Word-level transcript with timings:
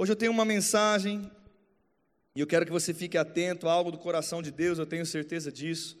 Hoje 0.00 0.12
eu 0.12 0.16
tenho 0.16 0.32
uma 0.32 0.46
mensagem 0.46 1.30
e 2.34 2.40
eu 2.40 2.46
quero 2.46 2.64
que 2.64 2.72
você 2.72 2.94
fique 2.94 3.18
atento 3.18 3.68
a 3.68 3.72
algo 3.72 3.92
do 3.92 3.98
coração 3.98 4.40
de 4.40 4.50
Deus, 4.50 4.78
eu 4.78 4.86
tenho 4.86 5.04
certeza 5.04 5.52
disso. 5.52 6.00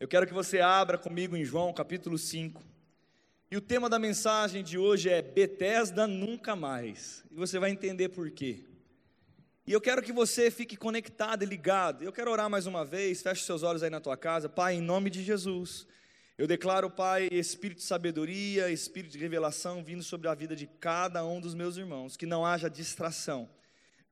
Eu 0.00 0.08
quero 0.08 0.26
que 0.26 0.32
você 0.32 0.60
abra 0.60 0.96
comigo 0.96 1.36
em 1.36 1.44
João 1.44 1.70
capítulo 1.70 2.16
5. 2.16 2.62
E 3.50 3.56
o 3.58 3.60
tema 3.60 3.90
da 3.90 3.98
mensagem 3.98 4.64
de 4.64 4.78
hoje 4.78 5.10
é 5.10 5.20
Betesda 5.20 6.06
nunca 6.06 6.56
mais. 6.56 7.22
E 7.30 7.34
você 7.34 7.58
vai 7.58 7.70
entender 7.70 8.08
por 8.08 8.30
quê. 8.30 8.64
E 9.66 9.74
eu 9.74 9.80
quero 9.82 10.00
que 10.00 10.10
você 10.10 10.50
fique 10.50 10.74
conectado 10.74 11.42
e 11.42 11.46
ligado. 11.46 12.02
Eu 12.02 12.14
quero 12.14 12.30
orar 12.30 12.48
mais 12.48 12.66
uma 12.66 12.82
vez, 12.82 13.20
feche 13.20 13.44
seus 13.44 13.62
olhos 13.62 13.82
aí 13.82 13.90
na 13.90 14.00
tua 14.00 14.16
casa. 14.16 14.48
Pai, 14.48 14.76
em 14.76 14.80
nome 14.80 15.10
de 15.10 15.22
Jesus, 15.22 15.86
eu 16.36 16.48
declaro, 16.48 16.90
Pai, 16.90 17.28
espírito 17.30 17.78
de 17.78 17.84
sabedoria, 17.84 18.68
espírito 18.68 19.12
de 19.12 19.18
revelação 19.18 19.84
vindo 19.84 20.02
sobre 20.02 20.26
a 20.26 20.34
vida 20.34 20.56
de 20.56 20.66
cada 20.66 21.24
um 21.24 21.40
dos 21.40 21.54
meus 21.54 21.76
irmãos, 21.76 22.16
que 22.16 22.26
não 22.26 22.44
haja 22.44 22.68
distração. 22.68 23.48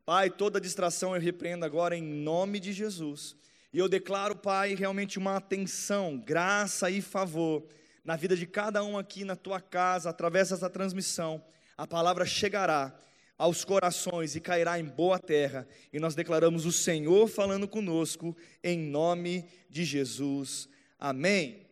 Pai, 0.05 0.31
toda 0.31 0.61
distração 0.61 1.17
eu 1.17 1.21
repreendo 1.21 1.65
agora 1.65 1.97
em 1.97 2.03
nome 2.03 2.61
de 2.61 2.73
Jesus. 2.73 3.35
E 3.73 3.79
eu 3.79 3.89
declaro, 3.89 4.37
Pai, 4.37 4.75
realmente 4.77 5.19
uma 5.19 5.37
atenção, 5.37 6.17
graça 6.17 6.89
e 6.91 7.03
favor 7.03 7.65
na 8.05 8.15
vida 8.15 8.37
de 8.37 8.47
cada 8.47 8.85
um 8.85 8.97
aqui 8.97 9.25
na 9.25 9.35
tua 9.35 9.61
casa, 9.61 10.11
através 10.11 10.51
dessa 10.51 10.71
transmissão. 10.71 11.43
A 11.77 11.89
palavra 11.89 12.25
chegará 12.25 12.97
aos 13.37 13.65
corações 13.65 14.37
e 14.37 14.41
cairá 14.41 14.79
em 14.79 14.85
boa 14.85 15.19
terra. 15.19 15.67
E 15.93 15.99
nós 15.99 16.15
declaramos 16.15 16.67
o 16.67 16.73
Senhor 16.73 17.27
falando 17.27 17.67
conosco, 17.67 18.37
em 18.63 18.79
nome 18.79 19.45
de 19.69 19.85
Jesus. 19.85 20.69
Amém. 21.01 21.72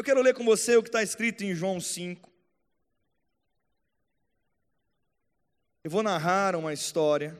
Eu 0.00 0.04
quero 0.04 0.22
ler 0.22 0.32
com 0.32 0.46
você 0.46 0.78
o 0.78 0.82
que 0.82 0.88
está 0.88 1.02
escrito 1.02 1.44
em 1.44 1.54
João 1.54 1.78
5. 1.78 2.32
Eu 5.84 5.90
vou 5.90 6.02
narrar 6.02 6.56
uma 6.56 6.72
história. 6.72 7.36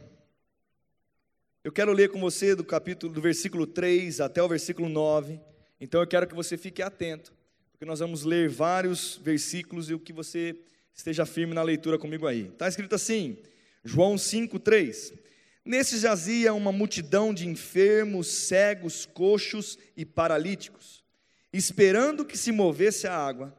Eu 1.65 1.73
quero 1.73 1.91
ler 1.91 2.11
com 2.11 2.21
você 2.21 2.55
do 2.55 2.63
capítulo 2.63 3.15
do 3.15 3.23
versículo 3.23 3.67
3 3.67 4.21
até 4.21 4.43
o 4.43 4.49
versículo 4.49 4.91
9. 4.91 5.41
Então 5.81 6.03
eu 6.03 6.07
quero 6.07 6.27
que 6.27 6.35
você 6.35 6.59
fique 6.59 6.83
atento, 6.83 7.33
porque 7.73 7.87
nós 7.87 8.01
vamos 8.01 8.25
ler 8.25 8.51
vários 8.51 9.17
versículos 9.17 9.89
e 9.89 9.95
o 9.95 9.99
que 9.99 10.13
você 10.13 10.55
Esteja 10.95 11.25
firme 11.25 11.55
na 11.55 11.63
leitura 11.63 11.99
comigo 11.99 12.27
aí. 12.27 12.49
Está 12.49 12.69
escrito 12.69 12.95
assim, 12.95 13.39
João 13.83 14.17
5,3. 14.17 15.19
Nesse 15.65 15.99
jazia 15.99 16.53
uma 16.53 16.71
multidão 16.71 17.33
de 17.33 17.49
enfermos, 17.49 18.27
cegos, 18.27 19.07
coxos 19.07 19.79
e 19.97 20.05
paralíticos, 20.05 21.03
esperando 21.53 22.25
que 22.25 22.39
se 22.39 22.53
movesse 22.53 23.07
a 23.07 23.17
água. 23.17 23.55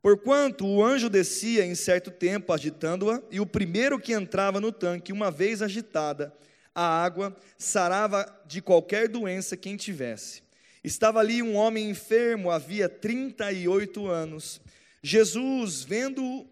Porquanto 0.00 0.66
o 0.66 0.82
anjo 0.82 1.08
descia 1.08 1.64
em 1.64 1.74
certo 1.74 2.10
tempo 2.10 2.52
agitando-a, 2.52 3.20
e 3.30 3.40
o 3.40 3.46
primeiro 3.46 3.98
que 3.98 4.12
entrava 4.12 4.60
no 4.60 4.72
tanque, 4.72 5.12
uma 5.12 5.30
vez 5.30 5.60
agitada, 5.60 6.32
a 6.74 6.82
água 6.82 7.36
sarava 7.56 8.26
de 8.46 8.62
qualquer 8.62 9.08
doença 9.08 9.56
quem 9.56 9.76
tivesse. 9.76 10.42
Estava 10.82 11.18
ali 11.18 11.42
um 11.42 11.56
homem 11.56 11.90
enfermo, 11.90 12.50
havia 12.50 12.88
38 12.88 14.06
anos. 14.06 14.60
Jesus, 15.02 15.82
vendo 15.82 16.46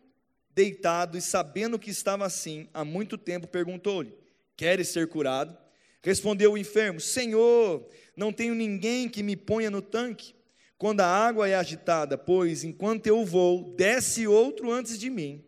deitado 0.53 1.17
e 1.17 1.21
sabendo 1.21 1.79
que 1.79 1.91
estava 1.91 2.27
assim 2.27 2.69
há 2.75 2.85
muito 2.85 3.17
tempo, 3.17 3.47
perguntou-lhe: 3.47 4.13
Queres 4.57 4.89
ser 4.89 5.07
curado? 5.07 5.57
Respondeu 6.03 6.53
o 6.53 6.59
enfermo: 6.59 7.01
Senhor, 7.01 7.89
não 8.17 8.33
tenho 8.33 8.55
ninguém 8.55 9.09
que 9.09 9.23
me 9.23 9.37
ponha 9.37 9.71
no 9.71 9.81
tanque 9.81 10.36
quando 10.79 11.01
a 11.01 11.07
água 11.07 11.49
é 11.49 11.55
agitada, 11.55 12.19
pois 12.19 12.63
enquanto 12.63 13.07
eu 13.07 13.25
vou, 13.25 13.75
desce 13.77 14.27
outro 14.27 14.71
antes 14.71 14.99
de 14.99 15.09
mim. 15.09 15.43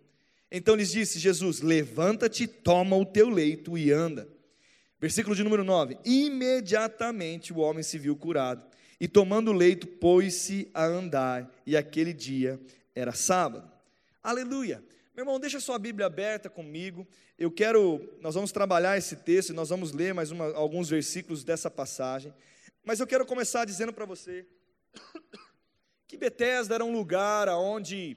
Então 0.51 0.75
lhes 0.75 0.91
disse 0.91 1.19
Jesus: 1.19 1.61
Levanta-te, 1.61 2.47
toma 2.47 2.97
o 2.97 3.05
teu 3.05 3.29
leito 3.29 3.77
e 3.77 3.93
anda. 3.93 4.29
Versículo 4.99 5.37
de 5.37 5.45
número 5.45 5.63
9: 5.63 5.99
Imediatamente 6.05 7.53
o 7.53 7.59
homem 7.59 7.83
se 7.83 7.99
viu 7.99 8.17
curado, 8.17 8.63
e 8.99 9.07
tomando 9.07 9.51
o 9.51 9.55
leito, 9.55 9.87
pôs-se 9.87 10.71
a 10.73 10.85
andar, 10.85 11.51
e 11.67 11.77
aquele 11.77 12.15
dia 12.15 12.59
era 12.95 13.13
sábado. 13.13 13.71
Aleluia! 14.23 14.83
Meu 15.15 15.25
irmão, 15.25 15.39
deixa 15.39 15.61
sua 15.61 15.79
Bíblia 15.79 16.07
aberta 16.07 16.49
comigo. 16.49 17.07
Eu 17.39 17.51
quero, 17.51 18.17
nós 18.21 18.35
vamos 18.35 18.51
trabalhar 18.51 18.97
esse 18.97 19.17
texto, 19.17 19.53
nós 19.53 19.69
vamos 19.69 19.93
ler 19.93 20.15
mais 20.15 20.31
uma, 20.31 20.55
alguns 20.55 20.89
versículos 20.89 21.45
dessa 21.45 21.71
passagem. 21.71 22.33
Mas 22.85 22.99
eu 22.99 23.07
quero 23.07 23.27
começar 23.27 23.65
dizendo 23.65 23.93
para 23.93 24.05
você 24.05 24.47
que 26.07 26.17
Betesda 26.17 26.75
era 26.75 26.85
um 26.85 26.93
lugar 26.93 27.49
onde 27.49 28.17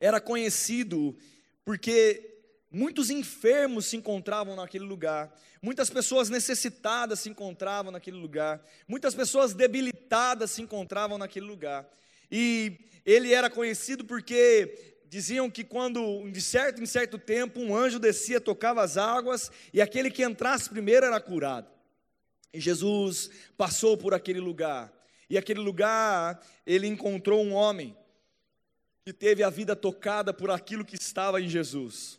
era 0.00 0.20
conhecido 0.20 1.16
porque 1.64 2.36
muitos 2.70 3.10
enfermos 3.10 3.86
se 3.86 3.96
encontravam 3.96 4.54
naquele 4.54 4.84
lugar, 4.84 5.34
muitas 5.60 5.90
pessoas 5.90 6.28
necessitadas 6.28 7.20
se 7.20 7.28
encontravam 7.28 7.90
naquele 7.90 8.18
lugar, 8.18 8.62
muitas 8.86 9.14
pessoas 9.14 9.52
debilitadas 9.52 10.50
se 10.50 10.62
encontravam 10.62 11.18
naquele 11.18 11.46
lugar. 11.46 11.88
E 12.30 12.78
ele 13.04 13.32
era 13.32 13.48
conhecido 13.48 14.04
porque 14.04 14.96
diziam 15.08 15.50
que 15.50 15.64
quando, 15.64 16.28
de 16.30 16.40
certo 16.40 16.82
em 16.82 16.86
certo 16.86 17.18
tempo, 17.18 17.60
um 17.60 17.74
anjo 17.74 17.98
descia, 17.98 18.40
tocava 18.40 18.82
as 18.82 18.96
águas, 18.96 19.50
e 19.72 19.80
aquele 19.80 20.10
que 20.10 20.22
entrasse 20.22 20.68
primeiro 20.68 21.06
era 21.06 21.20
curado. 21.20 21.70
E 22.52 22.60
Jesus 22.60 23.30
passou 23.56 23.96
por 23.96 24.14
aquele 24.14 24.40
lugar, 24.40 24.92
e 25.28 25.36
aquele 25.36 25.60
lugar 25.60 26.40
ele 26.66 26.86
encontrou 26.86 27.44
um 27.44 27.52
homem 27.52 27.96
que 29.04 29.12
teve 29.12 29.42
a 29.42 29.50
vida 29.50 29.76
tocada 29.76 30.32
por 30.32 30.50
aquilo 30.50 30.84
que 30.84 30.96
estava 30.96 31.40
em 31.40 31.48
Jesus. 31.48 32.18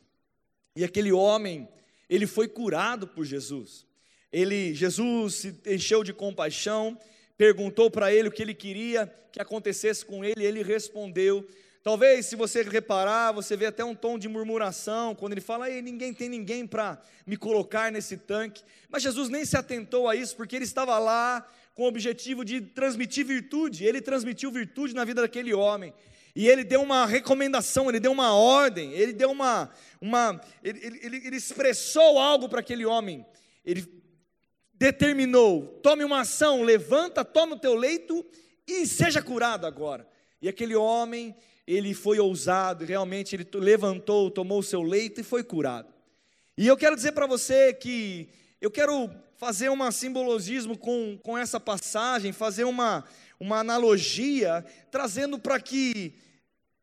E 0.75 0.83
aquele 0.83 1.11
homem, 1.11 1.67
ele 2.09 2.25
foi 2.25 2.47
curado 2.47 3.07
por 3.07 3.25
Jesus. 3.25 3.85
Ele, 4.31 4.73
Jesus 4.73 5.35
se 5.35 5.61
encheu 5.65 6.03
de 6.03 6.13
compaixão, 6.13 6.97
perguntou 7.37 7.89
para 7.89 8.13
ele 8.13 8.29
o 8.29 8.31
que 8.31 8.41
ele 8.41 8.53
queria 8.53 9.13
que 9.31 9.41
acontecesse 9.41 10.05
com 10.05 10.23
ele, 10.23 10.41
e 10.41 10.45
ele 10.45 10.63
respondeu 10.63 11.47
Talvez, 11.87 12.25
se 12.25 12.35
você 12.35 12.63
reparar, 12.63 13.31
você 13.31 13.55
vê 13.55 13.67
até 13.67 13.81
um 13.81 13.95
tom 13.95 14.19
de 14.19 14.27
murmuração, 14.27 15.15
quando 15.15 15.31
ele 15.31 15.39
fala, 15.39 15.71
Ei, 15.71 15.81
ninguém 15.81 16.13
tem 16.13 16.27
ninguém 16.27 16.67
para 16.67 17.01
me 17.25 17.37
colocar 17.37 17.89
nesse 17.93 18.17
tanque. 18.17 18.61
Mas 18.89 19.03
Jesus 19.03 19.29
nem 19.29 19.45
se 19.45 19.55
atentou 19.55 20.09
a 20.09 20.13
isso, 20.13 20.35
porque 20.35 20.57
ele 20.57 20.65
estava 20.65 20.99
lá 20.99 21.49
com 21.77 21.83
o 21.83 21.87
objetivo 21.87 22.43
de 22.43 22.59
transmitir 22.59 23.23
virtude. 23.23 23.85
Ele 23.85 24.01
transmitiu 24.01 24.51
virtude 24.51 24.95
na 24.95 25.05
vida 25.05 25.21
daquele 25.21 25.53
homem. 25.53 25.93
E 26.35 26.47
ele 26.47 26.63
deu 26.63 26.81
uma 26.81 27.05
recomendação, 27.05 27.87
ele 27.87 27.99
deu 27.99 28.11
uma 28.11 28.33
ordem, 28.33 28.93
ele 28.93 29.13
deu 29.13 29.29
uma. 29.29 29.69
uma 30.01 30.41
ele, 30.63 30.99
ele, 31.03 31.17
ele 31.17 31.35
expressou 31.35 32.17
algo 32.17 32.49
para 32.49 32.61
aquele 32.61 32.83
homem. 32.83 33.23
Ele 33.63 33.85
determinou: 34.73 35.79
tome 35.83 36.03
uma 36.03 36.21
ação, 36.21 36.63
levanta, 36.63 37.23
toma 37.23 37.55
o 37.55 37.59
teu 37.59 37.75
leito 37.75 38.25
e 38.67 38.87
seja 38.87 39.21
curado 39.21 39.67
agora. 39.67 40.07
E 40.41 40.49
aquele 40.49 40.75
homem, 40.75 41.35
ele 41.67 41.93
foi 41.93 42.19
ousado, 42.19 42.85
realmente 42.85 43.35
ele 43.35 43.47
levantou, 43.53 44.31
tomou 44.31 44.59
o 44.59 44.63
seu 44.63 44.81
leito 44.81 45.21
e 45.21 45.23
foi 45.23 45.43
curado. 45.43 45.93
E 46.57 46.65
eu 46.65 46.75
quero 46.75 46.95
dizer 46.95 47.11
para 47.11 47.27
você 47.27 47.71
que 47.71 48.29
eu 48.59 48.71
quero 48.71 49.09
fazer 49.35 49.69
um 49.69 49.91
simbologismo 49.91 50.77
com, 50.77 51.17
com 51.21 51.37
essa 51.37 51.59
passagem, 51.59 52.31
fazer 52.31 52.63
uma, 52.63 53.03
uma 53.39 53.59
analogia, 53.59 54.65
trazendo 54.89 55.37
para 55.37 55.59
que 55.59 56.15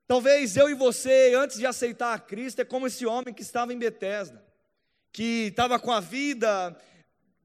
talvez 0.06 0.56
eu 0.56 0.70
e 0.70 0.74
você, 0.74 1.34
antes 1.34 1.58
de 1.58 1.66
aceitar 1.66 2.14
a 2.14 2.18
Cristo, 2.18 2.60
é 2.60 2.64
como 2.64 2.86
esse 2.86 3.04
homem 3.04 3.34
que 3.34 3.42
estava 3.42 3.72
em 3.72 3.78
Betesda, 3.78 4.44
que 5.12 5.48
estava 5.48 5.78
com 5.78 5.90
a 5.90 6.00
vida 6.00 6.76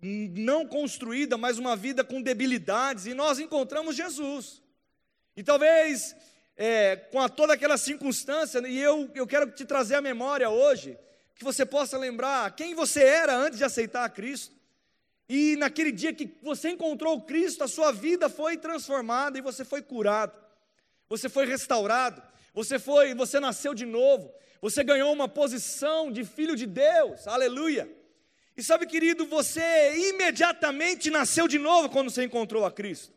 não 0.02 0.66
construída, 0.66 1.38
mas 1.38 1.58
uma 1.58 1.76
vida 1.76 2.04
com 2.04 2.22
debilidades, 2.22 3.06
e 3.06 3.14
nós 3.14 3.40
encontramos 3.40 3.96
Jesus. 3.96 4.62
E 5.36 5.44
talvez 5.44 6.16
é, 6.56 6.96
com 6.96 7.20
a, 7.20 7.28
toda 7.28 7.54
aquela 7.54 7.78
circunstância, 7.78 8.60
e 8.68 8.78
eu, 8.78 9.10
eu 9.16 9.28
quero 9.28 9.52
te 9.52 9.66
trazer 9.66 9.96
a 9.96 10.02
memória 10.02 10.50
hoje, 10.50 10.98
que 11.40 11.46
você 11.46 11.66
possa 11.66 11.98
lembrar 11.98 12.54
quem 12.54 12.76
você 12.76 13.02
era 13.02 13.34
antes 13.34 13.58
de 13.58 13.64
aceitar 13.64 14.04
a 14.04 14.10
Cristo. 14.10 14.54
E 15.28 15.56
naquele 15.56 15.90
dia 15.90 16.14
que 16.14 16.30
você 16.44 16.72
encontrou 16.72 17.22
Cristo, 17.22 17.64
a 17.64 17.68
sua 17.68 17.94
vida 17.94 18.28
foi 18.28 18.58
transformada 18.58 19.38
e 19.38 19.42
você 19.42 19.64
foi 19.64 19.82
curado. 19.82 20.34
Você 21.08 21.30
foi 21.30 21.46
restaurado. 21.46 22.22
Você 22.54 22.78
foi, 22.78 23.16
você 23.16 23.40
nasceu 23.40 23.74
de 23.74 23.86
novo. 23.86 24.30
Você 24.62 24.84
ganhou 24.84 25.14
uma 25.14 25.30
posição 25.30 26.12
de 26.12 26.26
filho 26.26 26.58
de 26.58 26.66
Deus. 26.66 27.26
Aleluia. 27.26 27.90
E 28.58 28.62
sabe, 28.62 28.86
querido, 28.86 29.26
você 29.26 29.96
imediatamente 30.10 31.10
nasceu 31.10 31.48
de 31.48 31.58
novo 31.58 31.88
quando 31.88 32.10
você 32.10 32.26
encontrou 32.26 32.66
a 32.66 32.72
Cristo. 32.72 33.14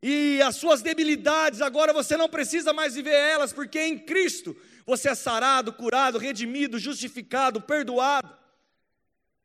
E 0.00 0.40
as 0.42 0.54
suas 0.54 0.82
debilidades, 0.82 1.60
agora 1.60 1.92
você 1.92 2.16
não 2.16 2.28
precisa 2.28 2.72
mais 2.72 2.94
viver 2.94 3.10
elas, 3.10 3.52
porque 3.52 3.80
em 3.80 3.98
Cristo 3.98 4.56
você 4.88 5.10
é 5.10 5.14
sarado, 5.14 5.70
curado, 5.70 6.16
redimido, 6.16 6.78
justificado, 6.78 7.60
perdoado. 7.60 8.34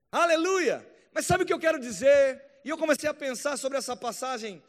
Aleluia! 0.09 0.89
Mas 1.11 1.25
sabe 1.25 1.43
o 1.43 1.45
que 1.45 1.51
eu 1.51 1.59
quero 1.59 1.77
dizer? 1.77 2.41
E 2.63 2.69
eu 2.69 2.77
comecei 2.77 3.09
a 3.09 3.13
pensar 3.13 3.57
sobre 3.57 3.77
essa 3.77 3.93
passagem 3.93 4.63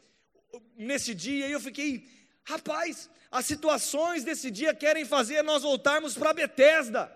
nesse 0.75 1.15
dia, 1.15 1.47
e 1.47 1.53
eu 1.53 1.61
fiquei, 1.61 2.05
rapaz, 2.43 3.09
as 3.31 3.45
situações 3.45 4.25
desse 4.25 4.51
dia 4.51 4.75
querem 4.75 5.05
fazer 5.05 5.41
nós 5.43 5.63
voltarmos 5.63 6.13
para 6.13 6.33
Betesda. 6.33 7.09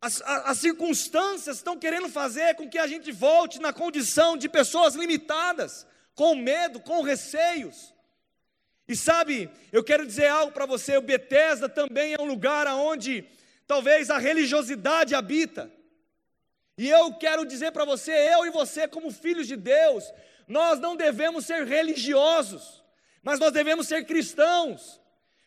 As, 0.00 0.22
as, 0.22 0.58
circunstâncias 0.58 1.56
estão 1.56 1.76
querendo 1.76 2.08
fazer 2.08 2.54
com 2.54 2.70
que 2.70 2.78
a 2.78 2.86
gente 2.86 3.10
volte 3.10 3.58
na 3.58 3.72
condição 3.72 4.36
de 4.36 4.48
pessoas 4.48 4.94
limitadas, 4.94 5.84
com 6.14 6.36
medo, 6.36 6.78
com 6.78 7.02
receios. 7.02 7.91
E 8.92 8.96
sabe, 8.96 9.48
eu 9.72 9.82
quero 9.82 10.06
dizer 10.06 10.26
algo 10.26 10.52
para 10.52 10.66
você: 10.66 10.98
o 10.98 11.02
Bethesda 11.02 11.66
também 11.66 12.12
é 12.12 12.20
um 12.20 12.26
lugar 12.26 12.66
onde 12.66 13.24
talvez 13.66 14.10
a 14.10 14.18
religiosidade 14.18 15.14
habita. 15.14 15.72
E 16.76 16.90
eu 16.90 17.14
quero 17.14 17.46
dizer 17.46 17.72
para 17.72 17.86
você, 17.86 18.12
eu 18.12 18.44
e 18.44 18.50
você, 18.50 18.86
como 18.86 19.10
filhos 19.10 19.46
de 19.46 19.56
Deus, 19.56 20.04
nós 20.46 20.78
não 20.78 20.94
devemos 20.94 21.46
ser 21.46 21.66
religiosos, 21.66 22.84
mas 23.22 23.40
nós 23.40 23.50
devemos 23.50 23.88
ser 23.88 24.04
cristãos. 24.04 25.00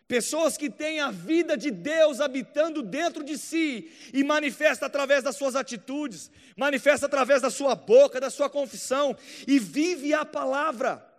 Pessoas 0.07 0.57
que 0.57 0.67
têm 0.67 0.99
a 0.99 1.11
vida 1.11 1.55
de 1.55 1.69
Deus 1.69 2.19
habitando 2.19 2.81
dentro 2.81 3.23
de 3.23 3.37
si 3.37 3.91
e 4.11 4.23
manifesta 4.23 4.87
através 4.87 5.23
das 5.23 5.35
suas 5.35 5.55
atitudes, 5.55 6.31
manifesta 6.57 7.05
através 7.05 7.43
da 7.43 7.51
sua 7.51 7.75
boca, 7.75 8.19
da 8.19 8.31
sua 8.31 8.49
confissão 8.49 9.15
e 9.47 9.59
vive 9.59 10.15
a 10.15 10.25
palavra. 10.25 11.11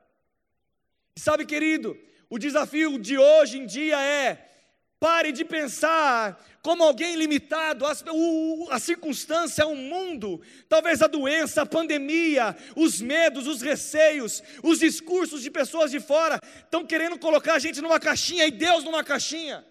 E 1.17 1.21
sabe, 1.21 1.47
querido, 1.47 1.99
o 2.29 2.39
desafio 2.39 2.99
de 2.99 3.17
hoje 3.19 3.59
em 3.59 3.67
dia 3.67 4.01
é 4.01 4.47
Pare 4.99 5.31
de 5.31 5.45
pensar 5.45 6.43
como 6.63 6.83
alguém 6.83 7.17
limitado, 7.17 7.85
a, 7.85 7.93
a 8.71 8.79
circunstância, 8.79 9.67
o 9.67 9.77
mundo, 9.77 10.41
talvez 10.69 11.03
a 11.03 11.07
doença, 11.07 11.63
a 11.63 11.67
pandemia, 11.67 12.57
os 12.75 13.01
medos, 13.01 13.47
os 13.47 13.61
receios, 13.61 14.43
os 14.63 14.79
discursos 14.79 15.43
de 15.43 15.51
pessoas 15.51 15.91
de 15.91 16.01
fora 16.01 16.41
estão 16.65 16.85
querendo 16.85 17.19
colocar 17.19 17.55
a 17.55 17.59
gente 17.59 17.83
numa 17.83 18.01
caixinha 18.01 18.47
e 18.47 18.51
Deus 18.51 18.85
numa 18.85 19.05
caixinha. 19.05 19.65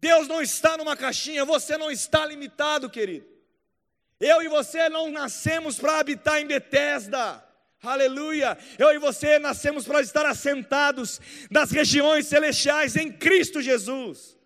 Deus 0.00 0.26
não 0.26 0.42
está 0.42 0.76
numa 0.76 0.96
caixinha, 0.96 1.44
você 1.44 1.78
não 1.78 1.90
está 1.90 2.26
limitado, 2.26 2.90
querido. 2.90 3.26
Eu 4.18 4.42
e 4.42 4.48
você 4.48 4.88
não 4.88 5.10
nascemos 5.12 5.78
para 5.78 6.00
habitar 6.00 6.40
em 6.40 6.46
Betesda. 6.46 7.42
Aleluia! 7.82 8.58
Eu 8.76 8.92
e 8.92 8.98
você 8.98 9.38
nascemos 9.38 9.84
para 9.84 10.00
estar 10.00 10.26
assentados 10.26 11.20
nas 11.48 11.70
regiões 11.70 12.26
celestiais 12.26 12.96
em 12.96 13.12
Cristo 13.12 13.62
Jesus. 13.62 14.36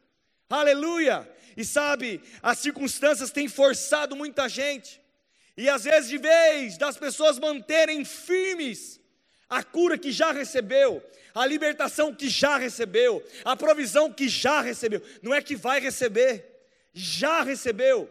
Aleluia! 0.50 1.26
E 1.56 1.64
sabe, 1.64 2.20
as 2.42 2.58
circunstâncias 2.58 3.30
têm 3.30 3.48
forçado 3.48 4.14
muita 4.14 4.48
gente. 4.50 5.00
E 5.56 5.68
às 5.68 5.84
vezes, 5.84 6.10
de 6.10 6.18
vez 6.18 6.76
das 6.76 6.98
pessoas 6.98 7.38
manterem 7.38 8.04
firmes 8.04 9.00
a 9.48 9.62
cura 9.62 9.96
que 9.96 10.12
já 10.12 10.30
recebeu, 10.30 11.02
a 11.34 11.46
libertação 11.46 12.14
que 12.14 12.28
já 12.28 12.58
recebeu, 12.58 13.26
a 13.44 13.56
provisão 13.56 14.12
que 14.12 14.28
já 14.28 14.60
recebeu, 14.60 15.02
não 15.22 15.32
é 15.32 15.40
que 15.40 15.56
vai 15.56 15.80
receber, 15.80 16.66
já 16.92 17.42
recebeu 17.42 18.10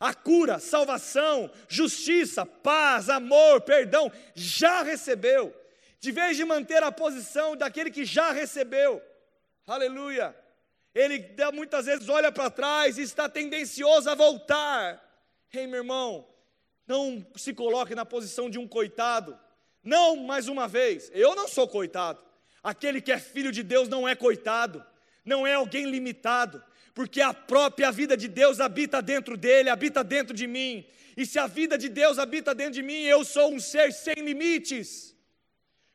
a 0.00 0.14
cura, 0.14 0.58
salvação, 0.58 1.50
justiça, 1.68 2.46
paz, 2.46 3.10
amor, 3.10 3.60
perdão, 3.60 4.10
já 4.34 4.82
recebeu. 4.82 5.54
De 6.00 6.10
vez 6.10 6.38
de 6.38 6.44
manter 6.46 6.82
a 6.82 6.90
posição 6.90 7.54
daquele 7.54 7.90
que 7.90 8.06
já 8.06 8.32
recebeu, 8.32 9.02
aleluia. 9.66 10.34
Ele 10.94 11.22
muitas 11.52 11.84
vezes 11.84 12.08
olha 12.08 12.32
para 12.32 12.48
trás 12.48 12.96
e 12.96 13.02
está 13.02 13.28
tendencioso 13.28 14.08
a 14.08 14.14
voltar. 14.14 15.06
Ei, 15.52 15.66
meu 15.66 15.80
irmão, 15.80 16.26
não 16.86 17.24
se 17.36 17.52
coloque 17.52 17.94
na 17.94 18.06
posição 18.06 18.48
de 18.48 18.58
um 18.58 18.66
coitado. 18.66 19.38
Não 19.84 20.16
mais 20.16 20.48
uma 20.48 20.66
vez, 20.66 21.10
eu 21.12 21.34
não 21.34 21.46
sou 21.46 21.68
coitado. 21.68 22.20
Aquele 22.62 23.02
que 23.02 23.12
é 23.12 23.18
filho 23.18 23.52
de 23.52 23.62
Deus 23.62 23.88
não 23.88 24.08
é 24.08 24.14
coitado, 24.14 24.84
não 25.24 25.46
é 25.46 25.54
alguém 25.54 25.84
limitado 25.84 26.62
porque 27.00 27.22
a 27.22 27.32
própria 27.32 27.90
vida 27.90 28.14
de 28.14 28.28
Deus 28.28 28.60
habita 28.60 29.00
dentro 29.00 29.34
dele, 29.34 29.70
habita 29.70 30.04
dentro 30.04 30.34
de 30.34 30.46
mim. 30.46 30.86
E 31.16 31.24
se 31.24 31.38
a 31.38 31.46
vida 31.46 31.78
de 31.78 31.88
Deus 31.88 32.18
habita 32.18 32.54
dentro 32.54 32.74
de 32.74 32.82
mim, 32.82 33.00
eu 33.04 33.24
sou 33.24 33.54
um 33.54 33.58
ser 33.58 33.90
sem 33.90 34.16
limites. 34.16 35.16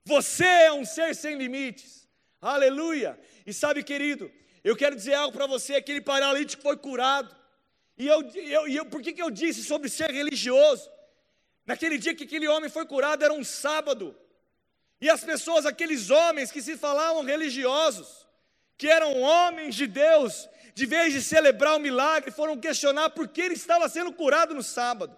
Você 0.03 0.47
é 0.67 0.73
um 0.73 0.83
ser 0.83 1.13
sem 1.13 1.37
limites. 1.37 2.09
Aleluia. 2.41 3.19
E 3.45 3.53
sabe, 3.53 3.83
querido, 3.83 4.31
eu 4.63 4.75
quero 4.75 4.95
dizer 4.95 5.13
algo 5.13 5.37
para 5.37 5.45
você: 5.45 5.75
aquele 5.75 6.01
paralítico 6.01 6.63
foi 6.63 6.75
curado. 6.75 7.35
E 7.95 8.07
eu, 8.07 8.23
eu, 8.57 8.67
eu, 8.67 8.85
por 8.87 9.03
que, 9.03 9.13
que 9.13 9.21
eu 9.21 9.29
disse 9.29 9.63
sobre 9.63 9.89
ser 9.89 10.09
religioso? 10.09 10.89
Naquele 11.67 11.99
dia 11.99 12.15
que 12.15 12.23
aquele 12.23 12.47
homem 12.47 12.67
foi 12.67 12.87
curado, 12.87 13.23
era 13.23 13.31
um 13.31 13.43
sábado. 13.43 14.17
E 14.99 15.07
as 15.07 15.23
pessoas, 15.23 15.67
aqueles 15.67 16.09
homens 16.09 16.51
que 16.51 16.63
se 16.63 16.75
falavam 16.75 17.23
religiosos, 17.23 18.25
que 18.75 18.87
eram 18.87 19.21
homens 19.21 19.75
de 19.75 19.85
Deus, 19.85 20.49
de 20.75 20.85
vez 20.85 21.13
de 21.13 21.21
celebrar 21.21 21.77
o 21.77 21.79
milagre, 21.79 22.31
foram 22.31 22.59
questionar 22.59 23.09
por 23.11 23.29
que 23.29 23.39
ele 23.39 23.53
estava 23.53 23.87
sendo 23.87 24.11
curado 24.11 24.53
no 24.53 24.61
sábado. 24.61 25.17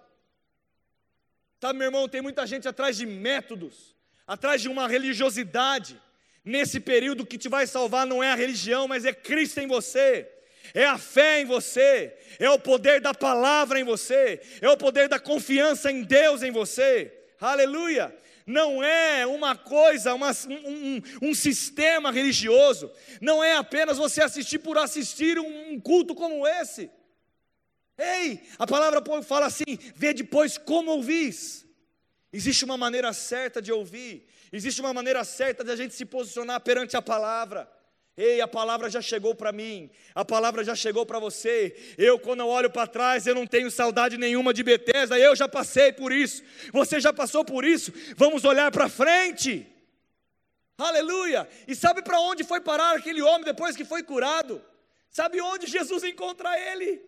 Tá, 1.58 1.72
meu 1.72 1.86
irmão, 1.88 2.08
tem 2.08 2.22
muita 2.22 2.46
gente 2.46 2.68
atrás 2.68 2.96
de 2.96 3.04
métodos, 3.04 3.96
atrás 4.24 4.62
de 4.62 4.68
uma 4.68 4.86
religiosidade. 4.86 6.00
Nesse 6.44 6.78
período 6.78 7.26
que 7.26 7.36
te 7.36 7.48
vai 7.48 7.66
salvar 7.66 8.06
não 8.06 8.22
é 8.22 8.30
a 8.30 8.36
religião, 8.36 8.86
mas 8.86 9.04
é 9.04 9.12
Cristo 9.12 9.58
em 9.58 9.66
você. 9.66 10.30
É 10.72 10.86
a 10.86 10.96
fé 10.96 11.40
em 11.40 11.44
você, 11.44 12.16
é 12.38 12.48
o 12.48 12.58
poder 12.58 13.00
da 13.00 13.12
palavra 13.12 13.80
em 13.80 13.84
você, 13.84 14.40
é 14.60 14.68
o 14.68 14.76
poder 14.76 15.08
da 15.08 15.18
confiança 15.18 15.90
em 15.90 16.02
Deus 16.02 16.42
em 16.42 16.52
você. 16.52 17.12
Aleluia! 17.40 18.14
Não 18.48 18.82
é 18.82 19.26
uma 19.26 19.54
coisa, 19.54 20.14
uma, 20.14 20.30
um, 20.48 21.02
um, 21.20 21.34
sistema 21.34 22.10
religioso, 22.10 22.90
não 23.20 23.44
é 23.44 23.54
apenas 23.54 23.98
você 23.98 24.22
assistir 24.22 24.58
por 24.58 24.78
assistir 24.78 25.38
um 25.38 25.78
culto 25.78 26.14
como 26.14 26.46
esse. 26.46 26.90
Ei, 27.98 28.42
a 28.58 28.66
palavra 28.66 29.02
fala 29.22 29.46
assim: 29.46 29.78
vê 29.94 30.14
depois 30.14 30.56
como 30.56 30.92
ouvis. 30.92 31.66
Existe 32.32 32.64
uma 32.64 32.78
maneira 32.78 33.12
certa 33.12 33.60
de 33.60 33.70
ouvir, 33.70 34.26
existe 34.50 34.80
uma 34.80 34.94
maneira 34.94 35.24
certa 35.24 35.62
de 35.62 35.70
a 35.70 35.76
gente 35.76 35.94
se 35.94 36.06
posicionar 36.06 36.60
perante 36.60 36.96
a 36.96 37.02
palavra. 37.02 37.70
Ei, 38.18 38.40
a 38.40 38.48
palavra 38.48 38.90
já 38.90 39.00
chegou 39.00 39.32
para 39.32 39.52
mim, 39.52 39.88
a 40.12 40.24
palavra 40.24 40.64
já 40.64 40.74
chegou 40.74 41.06
para 41.06 41.20
você. 41.20 41.94
Eu, 41.96 42.18
quando 42.18 42.40
eu 42.40 42.48
olho 42.48 42.68
para 42.68 42.84
trás, 42.84 43.28
eu 43.28 43.34
não 43.34 43.46
tenho 43.46 43.70
saudade 43.70 44.18
nenhuma 44.18 44.52
de 44.52 44.64
Betesda, 44.64 45.16
eu 45.16 45.36
já 45.36 45.48
passei 45.48 45.92
por 45.92 46.10
isso, 46.10 46.42
você 46.72 46.98
já 46.98 47.12
passou 47.12 47.44
por 47.44 47.64
isso. 47.64 47.92
Vamos 48.16 48.44
olhar 48.44 48.72
para 48.72 48.88
frente. 48.88 49.64
Aleluia! 50.76 51.48
E 51.68 51.76
sabe 51.76 52.02
para 52.02 52.18
onde 52.18 52.42
foi 52.42 52.60
parar 52.60 52.96
aquele 52.96 53.22
homem 53.22 53.44
depois 53.44 53.76
que 53.76 53.84
foi 53.84 54.02
curado? 54.02 54.60
Sabe 55.08 55.40
onde 55.40 55.68
Jesus 55.68 56.02
encontra 56.02 56.58
ele? 56.72 57.00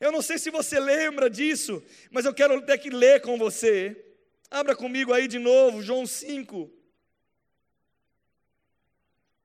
Eu 0.00 0.10
não 0.10 0.22
sei 0.22 0.38
se 0.38 0.48
você 0.48 0.80
lembra 0.80 1.28
disso, 1.28 1.82
mas 2.10 2.24
eu 2.24 2.32
quero 2.32 2.58
ter 2.62 2.78
que 2.78 2.88
ler 2.88 3.20
com 3.20 3.36
você. 3.36 4.02
Abra 4.50 4.74
comigo 4.74 5.12
aí 5.12 5.28
de 5.28 5.38
novo, 5.38 5.82
João 5.82 6.06
5. 6.06 6.81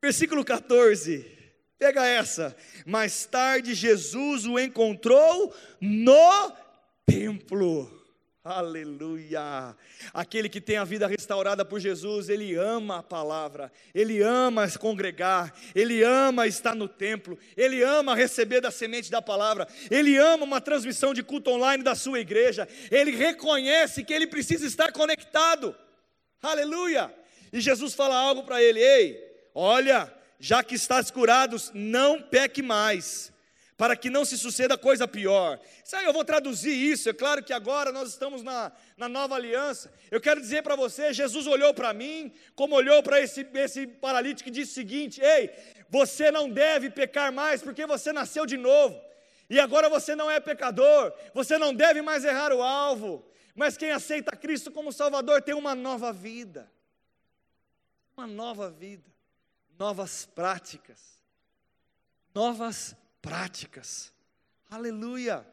Versículo 0.07 0.45
14. 0.45 1.25
Pega 1.77 2.07
essa. 2.07 2.55
Mais 2.85 3.25
tarde 3.25 3.73
Jesus 3.73 4.45
o 4.45 4.57
encontrou 4.57 5.53
no 5.81 6.53
templo. 7.05 7.91
Aleluia! 8.41 9.75
Aquele 10.13 10.47
que 10.47 10.61
tem 10.61 10.77
a 10.77 10.85
vida 10.85 11.07
restaurada 11.07 11.65
por 11.65 11.81
Jesus, 11.81 12.29
ele 12.29 12.55
ama 12.55 12.99
a 12.99 13.03
palavra, 13.03 13.69
ele 13.93 14.21
ama 14.21 14.65
congregar, 14.79 15.53
ele 15.75 16.01
ama 16.03 16.47
estar 16.47 16.73
no 16.73 16.87
templo, 16.87 17.37
ele 17.57 17.83
ama 17.83 18.15
receber 18.15 18.61
da 18.61 18.71
semente 18.71 19.11
da 19.11 19.21
palavra, 19.21 19.67
ele 19.91 20.15
ama 20.15 20.45
uma 20.45 20.61
transmissão 20.61 21.13
de 21.13 21.21
culto 21.21 21.51
online 21.51 21.83
da 21.83 21.95
sua 21.95 22.21
igreja, 22.21 22.65
ele 22.89 23.11
reconhece 23.11 24.05
que 24.05 24.13
ele 24.13 24.25
precisa 24.25 24.65
estar 24.65 24.93
conectado. 24.93 25.75
Aleluia! 26.41 27.13
E 27.51 27.59
Jesus 27.59 27.93
fala 27.93 28.15
algo 28.15 28.43
para 28.43 28.63
ele: 28.63 28.79
ei, 28.79 29.26
Olha, 29.59 30.13
já 30.39 30.63
que 30.63 30.75
estás 30.75 31.09
curados, 31.09 31.71
não 31.73 32.21
peque 32.21 32.61
mais, 32.61 33.33
para 33.75 33.95
que 33.95 34.07
não 34.07 34.23
se 34.23 34.37
suceda 34.37 34.77
coisa 34.77 35.07
pior. 35.07 35.59
Sabe, 35.83 36.05
eu 36.05 36.13
vou 36.13 36.23
traduzir 36.23 36.69
isso, 36.69 37.09
é 37.09 37.13
claro 37.13 37.43
que 37.43 37.51
agora 37.51 37.91
nós 37.91 38.09
estamos 38.09 38.43
na, 38.43 38.71
na 38.95 39.09
nova 39.09 39.33
aliança. 39.33 39.91
Eu 40.11 40.21
quero 40.21 40.39
dizer 40.39 40.61
para 40.61 40.75
você: 40.75 41.11
Jesus 41.11 41.47
olhou 41.47 41.73
para 41.73 41.91
mim, 41.91 42.31
como 42.53 42.75
olhou 42.75 43.01
para 43.01 43.19
esse, 43.19 43.47
esse 43.55 43.87
paralítico 43.87 44.47
e 44.49 44.51
disse 44.51 44.73
o 44.73 44.75
seguinte: 44.75 45.19
Ei, 45.21 45.49
você 45.89 46.29
não 46.29 46.47
deve 46.47 46.91
pecar 46.91 47.33
mais, 47.33 47.59
porque 47.59 47.83
você 47.87 48.13
nasceu 48.13 48.45
de 48.45 48.57
novo. 48.57 49.01
E 49.49 49.59
agora 49.59 49.89
você 49.89 50.15
não 50.15 50.29
é 50.29 50.39
pecador, 50.39 51.11
você 51.33 51.57
não 51.57 51.73
deve 51.73 52.03
mais 52.03 52.23
errar 52.23 52.53
o 52.53 52.61
alvo. 52.61 53.27
Mas 53.55 53.75
quem 53.75 53.89
aceita 53.89 54.37
Cristo 54.37 54.69
como 54.69 54.93
Salvador 54.93 55.41
tem 55.41 55.55
uma 55.55 55.73
nova 55.73 56.13
vida. 56.13 56.71
Uma 58.15 58.27
nova 58.27 58.69
vida 58.69 59.16
novas 59.77 60.25
práticas. 60.25 61.00
Novas 62.34 62.96
práticas. 63.22 64.13
Aleluia. 64.69 65.46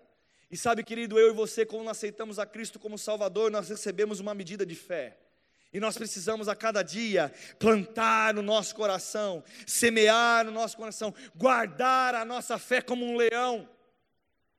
E 0.50 0.57
sabe, 0.57 0.85
querido, 0.85 1.19
eu 1.19 1.31
e 1.31 1.35
você, 1.35 1.66
quando 1.66 1.88
aceitamos 1.90 2.38
a 2.38 2.47
Cristo 2.47 2.78
como 2.78 2.99
Salvador, 2.99 3.50
nós 3.50 3.69
recebemos 3.69 4.21
uma 4.21 4.35
medida 4.35 4.64
de 4.64 4.75
fé. 4.75 5.19
E 5.73 5.81
nós 5.81 5.99
precisamos 5.99 6.49
a 6.49 6.54
cada 6.54 6.83
dia 6.83 7.33
plantar 7.59 8.33
no 8.33 8.43
nosso 8.43 8.76
coração, 8.76 9.43
semear 9.66 10.45
no 10.45 10.52
nosso 10.52 10.76
coração, 10.76 11.12
guardar 11.35 12.14
a 12.14 12.25
nossa 12.25 12.59
fé 12.59 12.81
como 12.81 13.04
um 13.04 13.16
leão. 13.16 13.69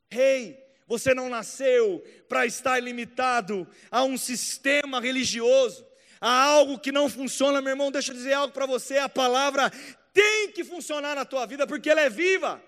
Rei, 0.10 0.44
hey, 0.44 0.66
Você 0.88 1.14
não 1.14 1.30
nasceu 1.30 2.04
para 2.28 2.46
estar 2.46 2.80
limitado 2.80 3.68
a 3.90 4.04
um 4.04 4.18
sistema 4.18 5.00
religioso, 5.00 5.88
a 6.26 6.44
algo 6.44 6.80
que 6.80 6.92
não 6.92 7.08
funciona, 7.08 7.62
meu 7.62 7.74
irmão. 7.74 7.92
Deixa 7.92 8.12
eu 8.12 8.16
dizer 8.16 8.34
algo 8.34 8.52
para 8.52 8.66
você: 8.66 8.98
a 8.98 9.08
palavra 9.08 9.72
tem 10.12 10.52
que 10.52 10.64
funcionar 10.64 11.16
na 11.16 11.24
tua 11.24 11.46
vida 11.46 11.68
porque 11.68 11.88
ela 11.88 12.02
é 12.02 12.10
viva. 12.10 12.60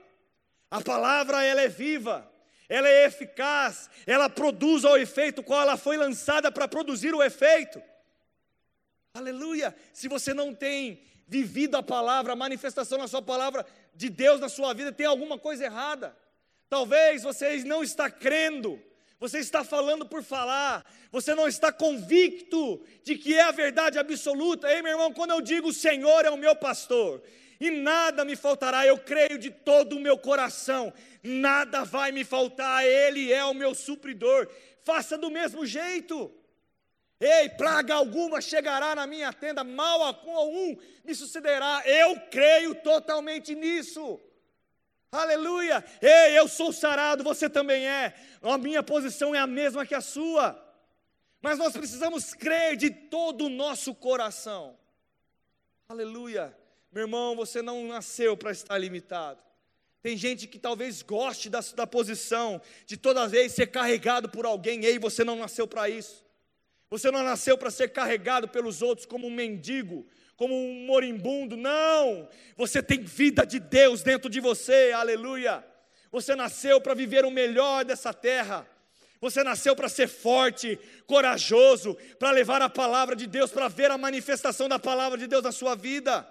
A 0.69 0.79
palavra 0.79 1.43
ela 1.43 1.61
é 1.61 1.67
viva, 1.67 2.29
ela 2.69 2.87
é 2.87 3.05
eficaz, 3.05 3.89
ela 4.05 4.29
produz 4.29 4.83
o 4.83 4.95
efeito 4.95 5.41
qual 5.41 5.61
ela 5.61 5.75
foi 5.75 5.97
lançada 5.97 6.51
para 6.51 6.67
produzir 6.67 7.15
o 7.15 7.23
efeito. 7.23 7.81
Aleluia! 9.11 9.75
Se 9.91 10.07
você 10.07 10.35
não 10.35 10.53
tem 10.53 11.01
vivido 11.27 11.77
a 11.77 11.81
palavra, 11.81 12.33
a 12.33 12.35
manifestação 12.35 12.99
da 12.99 13.07
sua 13.07 13.23
palavra 13.23 13.65
de 13.95 14.07
Deus 14.07 14.39
na 14.39 14.49
sua 14.49 14.71
vida, 14.75 14.91
tem 14.91 15.07
alguma 15.07 15.39
coisa 15.39 15.65
errada. 15.65 16.15
Talvez 16.69 17.23
você 17.23 17.57
não 17.63 17.81
está 17.81 18.07
crendo, 18.07 18.79
você 19.19 19.39
está 19.39 19.63
falando 19.63 20.05
por 20.05 20.23
falar, 20.23 20.85
você 21.11 21.33
não 21.33 21.47
está 21.47 21.71
convicto 21.71 22.79
de 23.03 23.17
que 23.17 23.33
é 23.33 23.41
a 23.41 23.51
verdade 23.51 23.97
absoluta. 23.97 24.71
Ei, 24.71 24.81
meu 24.81 24.91
irmão, 24.91 25.11
quando 25.11 25.31
eu 25.31 25.41
digo 25.41 25.69
o 25.69 25.73
Senhor 25.73 26.25
é 26.25 26.29
o 26.29 26.37
meu 26.37 26.55
pastor, 26.55 27.23
e 27.59 27.71
nada 27.71 28.23
me 28.23 28.35
faltará, 28.35 28.85
eu 28.85 28.99
creio 28.99 29.39
de 29.39 29.49
todo 29.49 29.97
o 29.97 29.99
meu 29.99 30.17
coração, 30.17 30.93
nada 31.23 31.83
vai 31.83 32.11
me 32.11 32.23
faltar, 32.23 32.85
Ele 32.85 33.33
é 33.33 33.43
o 33.43 33.55
meu 33.55 33.73
supridor. 33.73 34.47
Faça 34.83 35.17
do 35.17 35.31
mesmo 35.31 35.65
jeito. 35.65 36.31
Ei, 37.19 37.49
praga 37.49 37.95
alguma 37.95 38.39
chegará 38.39 38.93
na 38.93 39.07
minha 39.07 39.33
tenda, 39.33 39.63
mal 39.63 40.03
algum 40.03 40.77
me 41.03 41.15
sucederá. 41.15 41.81
Eu 41.85 42.19
creio 42.29 42.75
totalmente 42.75 43.55
nisso. 43.55 44.21
Aleluia! 45.11 45.83
Ei, 46.01 46.37
eu 46.37 46.47
sou 46.47 46.73
sarado, 46.73 47.23
você 47.23 47.49
também 47.49 47.87
é. 47.87 48.13
A 48.41 48.57
minha 48.57 48.83
posição 48.83 49.33
é 49.33 49.39
a 49.39 49.47
mesma 49.47 49.85
que 49.85 49.95
a 49.95 50.01
sua. 50.01 50.61
Mas 51.41 51.57
nós 51.57 51.73
precisamos 51.73 52.33
crer 52.33 52.75
de 52.75 52.89
todo 52.89 53.45
o 53.45 53.49
nosso 53.49 53.95
coração. 53.95 54.77
Aleluia! 55.87 56.55
Meu 56.91 57.03
irmão, 57.03 57.35
você 57.35 57.61
não 57.61 57.87
nasceu 57.87 58.35
para 58.35 58.51
estar 58.51 58.77
limitado. 58.77 59.39
Tem 60.01 60.15
gente 60.15 60.47
que 60.47 60.59
talvez 60.59 61.01
goste 61.01 61.49
da, 61.49 61.59
da 61.75 61.87
posição 61.87 62.61
de 62.85 62.97
toda 62.97 63.27
vez 63.27 63.53
ser 63.53 63.67
carregado 63.67 64.29
por 64.29 64.45
alguém. 64.45 64.85
Ei, 64.85 64.99
você 64.99 65.23
não 65.23 65.35
nasceu 65.35 65.67
para 65.67 65.89
isso. 65.89 66.25
Você 66.89 67.11
não 67.11 67.23
nasceu 67.23 67.57
para 67.57 67.69
ser 67.69 67.89
carregado 67.89 68.47
pelos 68.47 68.81
outros 68.81 69.05
como 69.05 69.27
um 69.27 69.31
mendigo, 69.31 70.07
como 70.37 70.55
um 70.55 70.85
moribundo, 70.85 71.57
não. 71.57 72.29
Você 72.55 72.81
tem 72.81 73.01
vida 73.01 73.45
de 73.45 73.59
Deus 73.59 74.03
dentro 74.03 74.29
de 74.29 74.39
você, 74.39 74.93
aleluia. 74.95 75.65
Você 76.11 76.35
nasceu 76.35 76.79
para 76.79 76.93
viver 76.93 77.25
o 77.25 77.31
melhor 77.31 77.83
dessa 77.83 78.13
terra. 78.13 78.65
Você 79.19 79.43
nasceu 79.43 79.75
para 79.75 79.89
ser 79.89 80.07
forte, 80.07 80.79
corajoso, 81.07 81.97
para 82.19 82.29
levar 82.29 82.61
a 82.61 82.69
palavra 82.69 83.15
de 83.15 83.25
Deus, 83.25 83.51
para 83.51 83.67
ver 83.67 83.89
a 83.89 83.97
manifestação 83.97 84.69
da 84.69 84.77
palavra 84.77 85.17
de 85.17 85.25
Deus 85.25 85.43
na 85.43 85.51
sua 85.51 85.75
vida. 85.75 86.25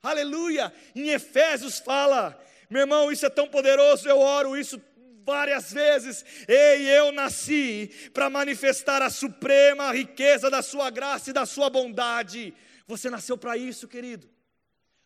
Aleluia! 0.00 0.72
Em 0.94 1.10
Efésios 1.10 1.80
fala, 1.80 2.40
meu 2.70 2.82
irmão, 2.82 3.10
isso 3.10 3.26
é 3.26 3.30
tão 3.30 3.48
poderoso, 3.48 4.08
eu 4.08 4.20
oro 4.20 4.56
isso 4.56 4.80
várias 5.24 5.72
vezes. 5.72 6.24
Ei, 6.46 6.88
eu 6.88 7.10
nasci 7.10 7.90
para 8.14 8.30
manifestar 8.30 9.02
a 9.02 9.10
suprema 9.10 9.92
riqueza 9.92 10.48
da 10.48 10.62
sua 10.62 10.90
graça 10.90 11.30
e 11.30 11.32
da 11.32 11.44
sua 11.44 11.68
bondade. 11.68 12.54
Você 12.92 13.08
nasceu 13.08 13.38
para 13.38 13.56
isso, 13.56 13.88
querido. 13.88 14.28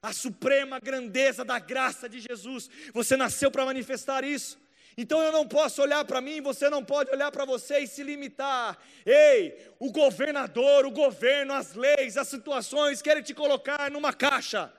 A 0.03 0.13
suprema 0.13 0.81
grandeza 0.81 1.45
da 1.45 1.61
graça 1.61 2.09
de 2.09 2.19
Jesus. 2.19 2.69
Você 2.93 3.17
nasceu 3.17 3.49
para 3.49 3.65
manifestar 3.65 4.25
isso. 4.25 4.59
Então 4.99 5.23
eu 5.23 5.31
não 5.31 5.47
posso 5.47 5.81
olhar 5.83 6.05
para 6.05 6.21
mim, 6.21 6.41
você 6.41 6.69
não 6.69 6.85
pode 6.85 7.13
olhar 7.13 7.31
para 7.31 7.45
você 7.45 7.79
e 7.79 7.87
se 7.87 8.03
limitar. 8.03 8.77
Ei, 9.05 9.57
o 9.79 9.93
governador, 9.93 10.85
o 10.85 10.91
governo, 10.91 11.53
as 11.53 11.75
leis, 11.75 12.17
as 12.17 12.27
situações 12.27 13.01
querem 13.01 13.23
te 13.23 13.33
colocar 13.33 13.89
numa 13.89 14.13
caixa. 14.13 14.73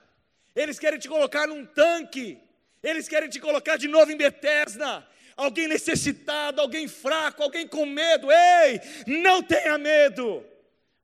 Eles 0.54 0.78
querem 0.78 0.98
te 0.98 1.08
colocar 1.08 1.46
num 1.46 1.64
tanque. 1.64 2.38
Eles 2.82 3.08
querem 3.08 3.30
te 3.30 3.40
colocar 3.40 3.78
de 3.78 3.88
novo 3.88 4.12
em 4.12 4.18
Betesda. 4.18 5.06
Alguém 5.34 5.66
necessitado, 5.66 6.60
alguém 6.60 6.86
fraco, 6.86 7.42
alguém 7.42 7.66
com 7.66 7.86
medo. 7.86 8.28
Ei, 8.30 8.80
não 9.06 9.42
tenha 9.42 9.78
medo. 9.78 10.44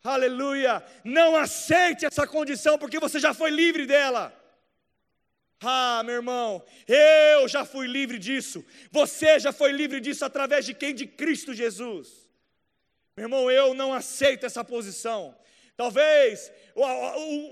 Aleluia! 0.05 0.85
Não 1.03 1.35
aceite 1.35 2.05
essa 2.05 2.27
condição, 2.27 2.79
porque 2.79 3.01
você 3.01 3.19
já 3.19 3.33
foi 3.33 3.51
livre 3.51 3.87
dela. 3.87 4.33
Ah, 5.63 6.03
meu 6.05 6.17
irmão, 6.17 6.63
eu 6.87 7.49
já 7.49 7.65
fui 7.65 7.87
livre 7.87 8.19
disso. 8.19 8.63
Você 8.93 9.39
já 9.39 9.51
foi 9.51 9.73
livre 9.73 10.01
disso 10.01 10.23
através 10.23 10.67
de 10.67 10.75
quem? 10.75 10.95
De 10.95 11.07
Cristo 11.07 11.55
Jesus. 11.55 12.29
Meu 13.17 13.25
irmão, 13.25 13.51
eu 13.51 13.73
não 13.73 13.95
aceito 13.95 14.45
essa 14.45 14.63
posição. 14.63 15.35
Talvez 15.77 16.53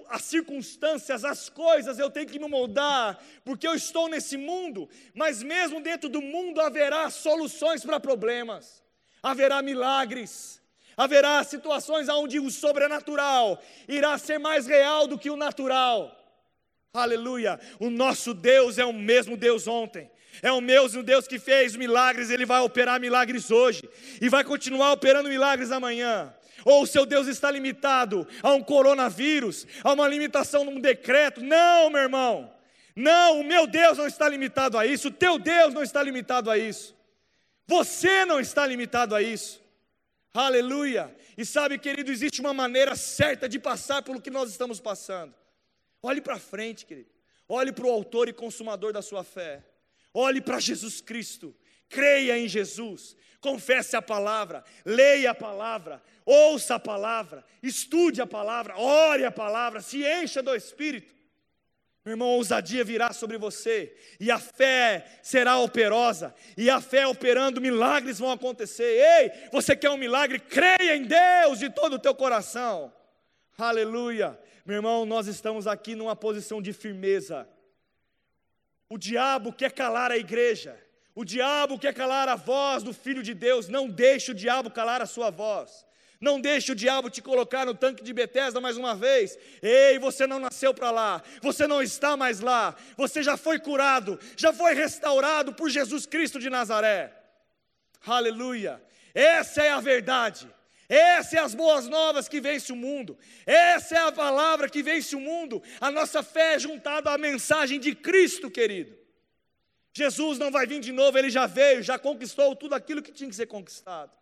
as 0.09 0.23
circunstâncias, 0.23 1.25
as 1.25 1.49
coisas, 1.49 1.99
eu 1.99 2.11
tenho 2.11 2.26
que 2.26 2.38
me 2.38 2.49
moldar, 2.49 3.18
porque 3.44 3.66
eu 3.66 3.75
estou 3.75 4.09
nesse 4.09 4.37
mundo, 4.37 4.88
mas 5.14 5.42
mesmo 5.42 5.80
dentro 5.80 6.09
do 6.09 6.21
mundo 6.21 6.61
haverá 6.61 7.11
soluções 7.11 7.85
para 7.85 7.99
problemas, 7.99 8.82
haverá 9.23 9.61
milagres, 9.61 10.62
Haverá 10.96 11.42
situações 11.44 12.08
onde 12.08 12.38
o 12.38 12.50
sobrenatural 12.50 13.61
irá 13.88 14.16
ser 14.18 14.38
mais 14.38 14.66
real 14.66 15.06
do 15.06 15.18
que 15.18 15.30
o 15.30 15.37
natural. 15.37 16.16
Aleluia! 16.92 17.58
O 17.80 17.88
nosso 17.88 18.34
Deus 18.34 18.78
é 18.78 18.84
o 18.84 18.92
mesmo 18.92 19.37
Deus 19.37 19.66
ontem. 19.66 20.11
É 20.42 20.50
o 20.50 20.61
mesmo 20.61 21.02
Deus 21.02 21.26
que 21.26 21.38
fez 21.38 21.76
milagres, 21.76 22.30
ele 22.30 22.46
vai 22.46 22.61
operar 22.61 23.00
milagres 23.00 23.50
hoje 23.50 23.82
e 24.20 24.28
vai 24.28 24.44
continuar 24.44 24.92
operando 24.92 25.28
milagres 25.28 25.70
amanhã. 25.70 26.34
Ou 26.64 26.82
o 26.82 26.87
seu 26.87 27.04
Deus 27.04 27.26
está 27.26 27.50
limitado 27.50 28.26
a 28.42 28.52
um 28.52 28.62
coronavírus, 28.62 29.66
a 29.82 29.92
uma 29.92 30.06
limitação 30.06 30.64
num 30.64 30.80
decreto? 30.80 31.42
Não, 31.42 31.90
meu 31.90 32.02
irmão. 32.02 32.52
Não, 32.94 33.40
o 33.40 33.44
meu 33.44 33.66
Deus 33.66 33.96
não 33.96 34.06
está 34.06 34.28
limitado 34.28 34.76
a 34.76 34.87
isso, 34.87 35.08
o 35.08 35.12
teu 35.12 35.38
Deus 35.38 35.72
não 35.72 35.82
está 35.82 36.02
limitado 36.02 36.50
a 36.50 36.58
isso. 36.58 36.94
Você 37.66 38.25
não 38.25 38.38
está 38.38 38.66
limitado 38.66 39.14
a 39.14 39.22
isso. 39.22 39.62
Aleluia! 40.34 41.14
E 41.36 41.44
sabe, 41.44 41.78
querido, 41.78 42.10
existe 42.10 42.40
uma 42.40 42.54
maneira 42.54 42.96
certa 42.96 43.48
de 43.48 43.58
passar 43.58 44.02
pelo 44.02 44.20
que 44.20 44.30
nós 44.30 44.50
estamos 44.50 44.80
passando. 44.80 45.34
Olhe 46.02 46.20
para 46.20 46.38
frente, 46.38 46.86
querido. 46.86 47.10
Olhe 47.48 47.72
para 47.72 47.86
o 47.86 47.90
autor 47.90 48.28
e 48.28 48.32
consumador 48.32 48.92
da 48.92 49.02
sua 49.02 49.22
fé. 49.22 49.62
Olhe 50.14 50.40
para 50.40 50.58
Jesus 50.58 51.00
Cristo. 51.00 51.54
Creia 51.88 52.38
em 52.38 52.48
Jesus. 52.48 53.14
Confesse 53.40 53.96
a 53.96 54.00
palavra, 54.00 54.64
leia 54.84 55.32
a 55.32 55.34
palavra, 55.34 56.00
ouça 56.24 56.76
a 56.76 56.78
palavra, 56.78 57.44
estude 57.60 58.22
a 58.22 58.26
palavra, 58.26 58.78
ore 58.78 59.24
a 59.24 59.32
palavra, 59.32 59.80
se 59.80 60.04
encha 60.04 60.40
do 60.40 60.54
Espírito. 60.54 61.12
Meu 62.04 62.14
irmão, 62.14 62.28
a 62.30 62.32
ousadia 62.32 62.82
virá 62.82 63.12
sobre 63.12 63.38
você, 63.38 63.97
e 64.18 64.28
a 64.28 64.38
fé 64.38 65.06
será 65.23 65.59
operosa, 65.59 66.35
e 66.56 66.68
a 66.68 66.80
fé 66.80 67.06
operando, 67.06 67.61
milagres 67.61 68.18
vão 68.18 68.32
acontecer. 68.32 68.82
Ei, 68.82 69.49
você 69.52 69.76
quer 69.76 69.90
um 69.90 69.97
milagre? 69.97 70.40
Creia 70.40 70.97
em 70.97 71.04
Deus 71.04 71.61
de 71.61 71.71
todo 71.71 71.94
o 71.94 71.99
teu 72.00 72.12
coração. 72.12 72.92
Aleluia. 73.56 74.37
Meu 74.66 74.76
irmão, 74.76 75.06
nós 75.06 75.28
estamos 75.28 75.68
aqui 75.68 75.94
numa 75.94 76.16
posição 76.16 76.61
de 76.61 76.73
firmeza. 76.73 77.49
O 78.88 78.99
diabo 78.99 79.52
quer 79.52 79.71
calar 79.71 80.11
a 80.11 80.18
igreja, 80.18 80.76
o 81.14 81.25
diabo 81.25 81.78
quer 81.78 81.94
calar 81.94 82.28
a 82.28 82.35
voz 82.35 82.82
do 82.82 82.92
Filho 82.92 83.23
de 83.23 83.32
Deus. 83.32 83.68
Não 83.68 83.88
deixe 83.88 84.32
o 84.32 84.35
diabo 84.35 84.71
calar 84.71 85.00
a 85.00 85.06
sua 85.06 85.30
voz. 85.30 85.87
Não 86.23 86.41
deixe 86.41 86.71
o 86.71 86.75
diabo 86.76 87.11
te 87.11 87.21
colocar 87.21 87.67
no 87.67 87.75
tanque 87.75 88.05
de 88.05 88.12
Betesda 88.12 88.61
mais 88.61 88.76
uma 88.76 88.95
vez. 88.95 89.37
Ei, 89.61 89.99
você 89.99 90.25
não 90.25 90.38
nasceu 90.38 90.73
para 90.73 90.93
lá. 90.93 91.21
Você 91.43 91.67
não 91.67 91.83
está 91.83 92.17
mais 92.17 92.38
lá. 92.38 92.76
Você 92.97 93.25
já 93.25 93.37
foi 93.37 93.59
curado, 93.59 94.21
já 94.37 94.52
foi 94.52 94.73
restaurado 94.73 95.52
por 95.52 95.69
Jesus 95.69 96.07
Cristo 96.07 96.38
de 96.38 96.49
Nazaré. 96.49 97.12
Aleluia. 98.07 98.81
Essa 99.12 99.64
é 99.64 99.71
a 99.71 99.81
verdade. 99.81 100.49
Essas 100.88 101.31
são 101.31 101.45
as 101.45 101.55
boas 101.57 101.88
novas 101.88 102.29
que 102.29 102.41
vence 102.41 102.71
o 102.71 102.76
mundo. 102.76 103.19
Essa 103.45 103.97
é 103.97 103.99
a 103.99 104.12
palavra 104.12 104.69
que 104.69 104.81
vence 104.81 105.17
o 105.17 105.21
mundo. 105.21 105.61
A 105.81 105.91
nossa 105.91 106.23
fé 106.23 106.55
é 106.55 106.59
juntada 106.61 107.11
à 107.11 107.19
mensagem 107.19 107.81
de 107.81 107.97
Cristo, 107.97 108.49
querido. 108.49 108.97
Jesus 109.93 110.38
não 110.38 110.52
vai 110.52 110.69
vir 110.69 110.79
de 110.79 110.93
novo, 110.93 111.19
ele 111.19 111.31
já 111.31 111.49
veio, 111.49 111.83
já 111.83 111.99
conquistou 111.99 112.55
tudo 112.55 112.76
aquilo 112.76 113.02
que 113.02 113.11
tinha 113.11 113.29
que 113.29 113.35
ser 113.35 113.47
conquistado. 113.47 114.22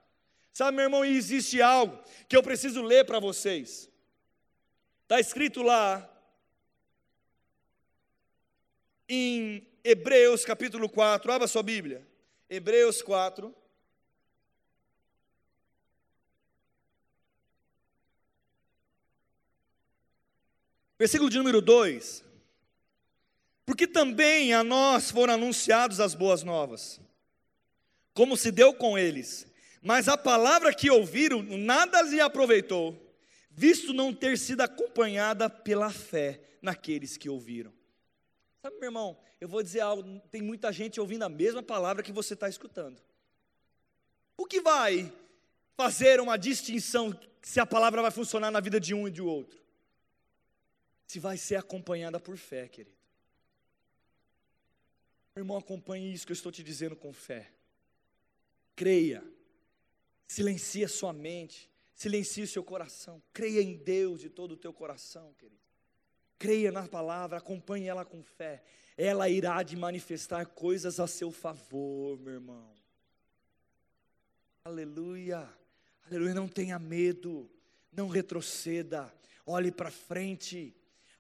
Sabe, 0.53 0.77
meu 0.77 0.85
irmão, 0.85 1.05
existe 1.05 1.61
algo 1.63 1.99
que 2.29 2.37
eu 2.37 2.43
preciso 2.43 2.83
ler 2.83 3.05
para 3.05 3.19
vocês. 3.19 3.89
Está 5.03 5.19
escrito 5.19 5.63
lá 5.63 6.09
em 9.09 9.67
Hebreus 9.83 10.45
capítulo 10.45 10.89
4, 10.89 11.33
abra 11.33 11.49
sua 11.49 11.63
Bíblia. 11.63 12.07
Hebreus 12.49 13.03
4. 13.03 13.55
Versículo 20.99 21.31
de 21.31 21.39
número 21.39 21.61
2. 21.61 22.25
Porque 23.65 23.87
também 23.87 24.53
a 24.53 24.63
nós 24.63 25.11
foram 25.11 25.35
anunciados 25.35 26.01
as 26.01 26.15
boas 26.15 26.43
novas 26.43 27.01
como 28.21 28.37
se 28.37 28.51
deu 28.51 28.75
com 28.75 28.99
eles. 28.99 29.47
Mas 29.83 30.09
a 30.09 30.17
palavra 30.17 30.75
que 30.75 30.91
ouviram 30.91 31.43
nada 31.43 32.03
lhe 32.03 32.21
aproveitou, 32.21 33.15
visto 33.51 33.93
não 33.93 34.15
ter 34.15 34.37
sido 34.37 34.61
acompanhada 34.61 35.49
pela 35.49 35.91
fé 35.91 36.41
naqueles 36.61 37.17
que 37.17 37.29
ouviram. 37.29 37.73
Sabe, 38.63 38.77
meu 38.77 38.89
irmão, 38.89 39.19
eu 39.41 39.49
vou 39.49 39.63
dizer 39.63 39.81
algo: 39.81 40.21
tem 40.31 40.43
muita 40.43 40.71
gente 40.71 41.01
ouvindo 41.01 41.23
a 41.23 41.29
mesma 41.29 41.63
palavra 41.63 42.03
que 42.03 42.13
você 42.13 42.35
está 42.35 42.49
escutando. 42.49 43.01
O 44.37 44.45
que 44.45 44.61
vai 44.61 45.11
fazer 45.77 46.21
uma 46.21 46.37
distinção 46.37 47.19
se 47.41 47.59
a 47.59 47.65
palavra 47.65 48.03
vai 48.03 48.11
funcionar 48.11 48.51
na 48.51 48.61
vida 48.61 48.79
de 48.79 48.93
um 48.93 49.09
e 49.09 49.11
de 49.11 49.23
outro? 49.23 49.59
Se 51.07 51.19
vai 51.19 51.39
ser 51.39 51.57
acompanhada 51.57 52.21
por 52.21 52.37
fé, 52.37 52.69
querido. 52.69 52.97
Meu 55.35 55.43
irmão, 55.43 55.57
acompanhe 55.57 56.13
isso 56.13 56.27
que 56.27 56.33
eu 56.33 56.35
estou 56.35 56.53
te 56.53 56.63
dizendo 56.63 56.95
com 56.95 57.13
fé. 57.13 57.51
Creia. 58.77 59.23
Silencie 60.31 60.85
a 60.85 60.89
sua 60.89 61.13
mente. 61.13 61.69
Silencie 61.93 62.47
seu 62.47 62.63
coração. 62.63 63.21
Creia 63.33 63.61
em 63.61 63.75
Deus 63.75 64.21
de 64.21 64.31
todo 64.31 64.53
o 64.53 64.57
teu 64.57 64.73
coração, 64.73 65.35
querido. 65.37 65.61
Creia 66.39 66.71
na 66.71 66.87
palavra, 66.87 67.39
acompanhe 67.39 67.89
ela 67.89 68.05
com 68.05 68.23
fé. 68.23 68.63
Ela 68.97 69.29
irá 69.29 69.61
de 69.65 69.75
manifestar 69.75 70.47
coisas 70.47 71.01
a 71.01 71.09
seu 71.09 71.33
favor, 71.33 72.17
meu 72.21 72.35
irmão. 72.35 72.73
Aleluia. 74.65 75.53
Aleluia. 76.07 76.33
Não 76.33 76.47
tenha 76.47 76.79
medo. 76.79 77.51
Não 77.91 78.07
retroceda. 78.07 79.13
Olhe 79.45 79.73
para 79.73 79.91
frente. 79.91 80.73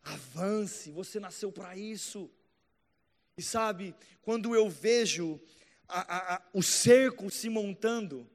Avance. 0.04 0.92
Você 0.92 1.18
nasceu 1.18 1.50
para 1.50 1.76
isso. 1.76 2.30
E 3.36 3.42
sabe, 3.42 3.92
quando 4.22 4.54
eu 4.54 4.70
vejo 4.70 5.40
a, 5.88 6.00
a, 6.00 6.34
a, 6.36 6.42
o 6.54 6.62
cerco 6.62 7.28
se 7.28 7.48
montando, 7.48 8.30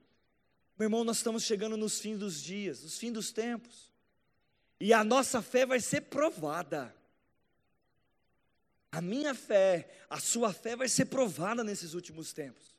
meu 0.78 0.88
irmão, 0.88 1.04
nós 1.04 1.18
estamos 1.18 1.44
chegando 1.44 1.78
nos 1.78 2.00
fins 2.00 2.18
dos 2.18 2.42
dias, 2.42 2.84
nos 2.84 2.98
fins 2.98 3.14
dos 3.14 3.32
tempos. 3.32 3.92
E 4.80 4.92
a 4.92 5.04
nossa 5.04 5.42
fé 5.42 5.66
vai 5.66 5.80
ser 5.80 6.02
provada. 6.02 6.94
A 8.92 9.02
minha 9.02 9.34
fé, 9.34 9.90
a 10.10 10.20
sua 10.20 10.54
fé 10.54 10.76
vai 10.76 10.90
ser 10.90 11.06
provada 11.06 11.64
nesses 11.64 11.94
últimos 11.94 12.34
tempos. 12.34 12.76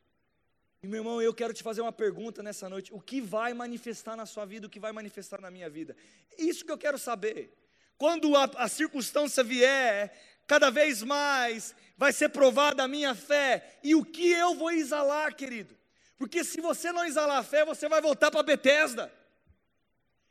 E 0.82 0.86
meu 0.86 1.00
irmão, 1.00 1.20
eu 1.20 1.32
quero 1.32 1.54
te 1.54 1.62
fazer 1.62 1.80
uma 1.80 1.92
pergunta 1.92 2.42
nessa 2.42 2.68
noite: 2.68 2.92
o 2.92 3.00
que 3.00 3.20
vai 3.20 3.54
manifestar 3.54 4.14
na 4.14 4.26
sua 4.26 4.44
vida, 4.44 4.66
o 4.66 4.70
que 4.70 4.80
vai 4.80 4.92
manifestar 4.92 5.40
na 5.40 5.50
minha 5.50 5.68
vida? 5.68 5.96
Isso 6.38 6.64
que 6.64 6.72
eu 6.72 6.78
quero 6.78 6.98
saber. 6.98 7.52
Quando 7.98 8.36
a, 8.36 8.44
a 8.56 8.68
circunstância 8.68 9.42
vier, 9.42 10.14
cada 10.46 10.70
vez 10.70 11.02
mais 11.02 11.74
vai 11.96 12.12
ser 12.12 12.28
provada 12.28 12.82
a 12.82 12.88
minha 12.88 13.14
fé, 13.14 13.78
e 13.82 13.94
o 13.94 14.04
que 14.04 14.30
eu 14.30 14.54
vou 14.54 14.70
exalar, 14.70 15.34
querido? 15.34 15.75
Porque 16.18 16.42
se 16.42 16.60
você 16.60 16.92
não 16.92 17.04
exalar 17.04 17.38
a 17.38 17.42
fé, 17.42 17.64
você 17.64 17.88
vai 17.88 18.00
voltar 18.00 18.30
para 18.30 18.42
Betesda. 18.42 19.12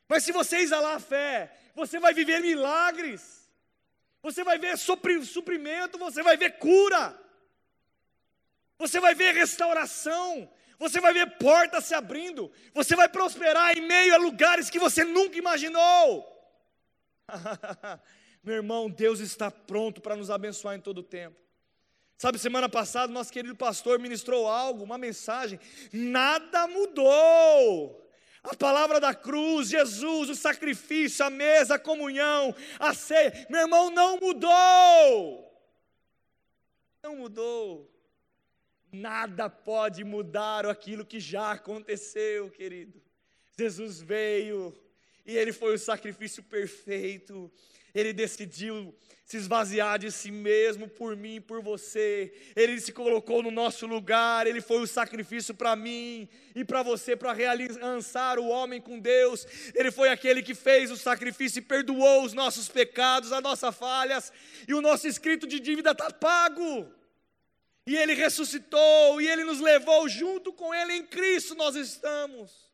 Mas 0.08 0.24
se 0.24 0.32
você 0.32 0.58
exalar 0.58 0.96
a 0.96 1.00
fé, 1.00 1.56
você 1.76 2.00
vai 2.00 2.14
viver 2.14 2.42
milagres, 2.42 3.50
você 4.22 4.44
vai 4.44 4.58
ver 4.58 4.78
suprimento, 4.78 5.98
você 5.98 6.24
vai 6.24 6.38
ver 6.38 6.58
cura, 6.58 7.20
você 8.78 9.00
vai 9.00 9.14
ver 9.14 9.34
restauração, 9.34 10.52
você 10.80 11.00
vai 11.00 11.14
ver 11.14 11.38
portas 11.38 11.86
se 11.86 11.94
abrindo, 11.94 12.52
você 12.74 12.96
vai 12.96 13.08
prosperar 13.08 13.78
em 13.78 13.82
meio 13.82 14.14
a 14.14 14.18
lugares 14.18 14.70
que 14.70 14.80
você 14.80 15.04
nunca 15.04 15.38
imaginou. 15.38 16.32
Meu 18.44 18.56
irmão, 18.56 18.90
Deus 18.90 19.20
está 19.20 19.50
pronto 19.50 20.02
para 20.02 20.16
nos 20.16 20.30
abençoar 20.30 20.76
em 20.76 20.82
todo 20.82 21.00
o 21.00 21.04
tempo. 21.04 21.45
Sabe, 22.18 22.40
semana 22.40 22.70
passada, 22.70 23.12
nosso 23.12 23.32
querido 23.32 23.56
pastor 23.56 24.00
ministrou 24.00 24.48
algo, 24.48 24.84
uma 24.84 24.98
mensagem, 24.98 25.60
nada 25.92 26.68
mudou. 26.68 28.02
A 28.42 28.56
palavra 28.56 29.00
da 29.00 29.14
cruz, 29.14 29.70
Jesus, 29.70 30.30
o 30.30 30.36
sacrifício, 30.36 31.26
a 31.26 31.30
mesa, 31.30 31.76
a 31.76 31.80
comunhão, 31.80 32.56
a 32.80 32.94
ceia, 32.94 33.46
meu 33.50 33.62
irmão, 33.62 33.90
não 33.90 34.18
mudou. 34.20 35.52
Não 37.04 37.18
mudou. 37.18 37.92
Nada 38.92 39.50
pode 39.50 40.04
mudar 40.04 40.66
aquilo 40.66 41.06
que 41.06 41.20
já 41.20 41.52
aconteceu, 41.52 42.50
querido. 42.50 43.02
Jesus 43.58 44.00
veio 44.00 44.74
e 45.26 45.36
ele 45.36 45.52
foi 45.52 45.74
o 45.74 45.80
sacrifício 45.80 46.44
perfeito. 46.44 47.52
Ele 47.94 48.14
decidiu 48.14 48.94
se 49.26 49.38
esvaziar 49.38 49.98
de 49.98 50.12
si 50.12 50.30
mesmo 50.30 50.88
por 50.88 51.16
mim, 51.16 51.42
por 51.42 51.62
você. 51.64 52.32
Ele 52.56 52.80
se 52.80 52.92
colocou 52.92 53.42
no 53.42 53.50
nosso 53.50 53.88
lugar, 53.88 54.46
ele 54.46 54.62
foi 54.62 54.82
o 54.82 54.88
sacrifício 54.88 55.56
para 55.56 55.76
mim 55.76 56.30
e 56.54 56.64
para 56.64 56.84
você 56.84 57.16
para 57.16 57.34
realizar 57.34 58.38
o 58.38 58.48
homem 58.48 58.80
com 58.80 59.00
Deus. 59.00 59.48
Ele 59.74 59.90
foi 59.90 60.10
aquele 60.10 60.44
que 60.44 60.54
fez 60.54 60.92
o 60.92 60.98
sacrifício 60.98 61.58
e 61.58 61.64
perdoou 61.64 62.24
os 62.24 62.34
nossos 62.34 62.68
pecados, 62.68 63.32
as 63.32 63.42
nossas 63.42 63.76
falhas, 63.76 64.32
e 64.68 64.74
o 64.76 64.82
nosso 64.82 65.08
escrito 65.08 65.48
de 65.48 65.60
dívida 65.60 65.92
está 65.92 66.12
pago. 66.12 66.94
E 67.88 67.96
ele 67.96 68.14
ressuscitou, 68.14 69.20
e 69.20 69.28
ele 69.28 69.44
nos 69.44 69.60
levou 69.60 70.08
junto 70.08 70.54
com 70.54 70.74
ele 70.74 70.94
em 70.94 71.06
Cristo 71.06 71.56
nós 71.56 71.76
estamos. 71.76 72.66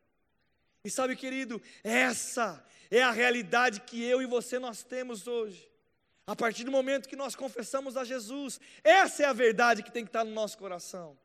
E 0.84 0.90
sabe, 0.90 1.14
querido, 1.14 1.62
essa 1.84 2.64
é 2.90 3.02
a 3.02 3.10
realidade 3.10 3.80
que 3.82 4.02
eu 4.02 4.20
e 4.20 4.26
você 4.26 4.58
nós 4.58 4.82
temos 4.82 5.26
hoje. 5.26 5.70
A 6.26 6.34
partir 6.34 6.64
do 6.64 6.70
momento 6.70 7.08
que 7.08 7.16
nós 7.16 7.36
confessamos 7.36 7.96
a 7.96 8.04
Jesus, 8.04 8.60
essa 8.82 9.22
é 9.22 9.26
a 9.26 9.32
verdade 9.32 9.82
que 9.82 9.92
tem 9.92 10.04
que 10.04 10.08
estar 10.08 10.24
no 10.24 10.32
nosso 10.32 10.58
coração. 10.58 11.18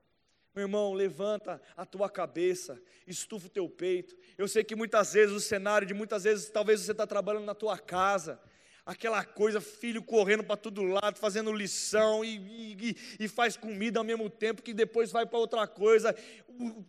Meu 0.56 0.64
irmão, 0.64 0.94
levanta 0.94 1.62
a 1.76 1.86
tua 1.86 2.10
cabeça, 2.10 2.82
estufa 3.06 3.48
o 3.48 3.50
teu 3.50 3.70
peito. 3.70 4.16
Eu 4.38 4.48
sei 4.48 4.64
que 4.64 4.76
muitas 4.76 5.14
vezes 5.14 5.36
o 5.36 5.40
cenário 5.40 5.88
de 5.88 5.94
muitas 5.94 6.24
vezes, 6.24 6.50
talvez 6.50 6.82
você 6.82 6.92
está 6.92 7.06
trabalhando 7.06 7.46
na 7.46 7.54
tua 7.54 7.78
casa, 7.78 8.40
aquela 8.88 9.24
coisa, 9.26 9.60
filho 9.60 10.02
correndo 10.02 10.46
para 10.46 10.56
todo 10.56 10.82
lado, 10.82 11.20
fazendo 11.20 11.52
lição 11.52 12.24
e, 12.24 12.38
e, 12.80 12.98
e, 13.20 13.28
faz 13.28 13.58
comida 13.58 14.00
ao 14.00 14.06
mesmo 14.06 14.30
tempo 14.30 14.64
que 14.64 14.74
depois 14.74 15.12
vai 15.12 15.26
para 15.26 15.38
outra 15.38 15.68
coisa. 15.68 16.16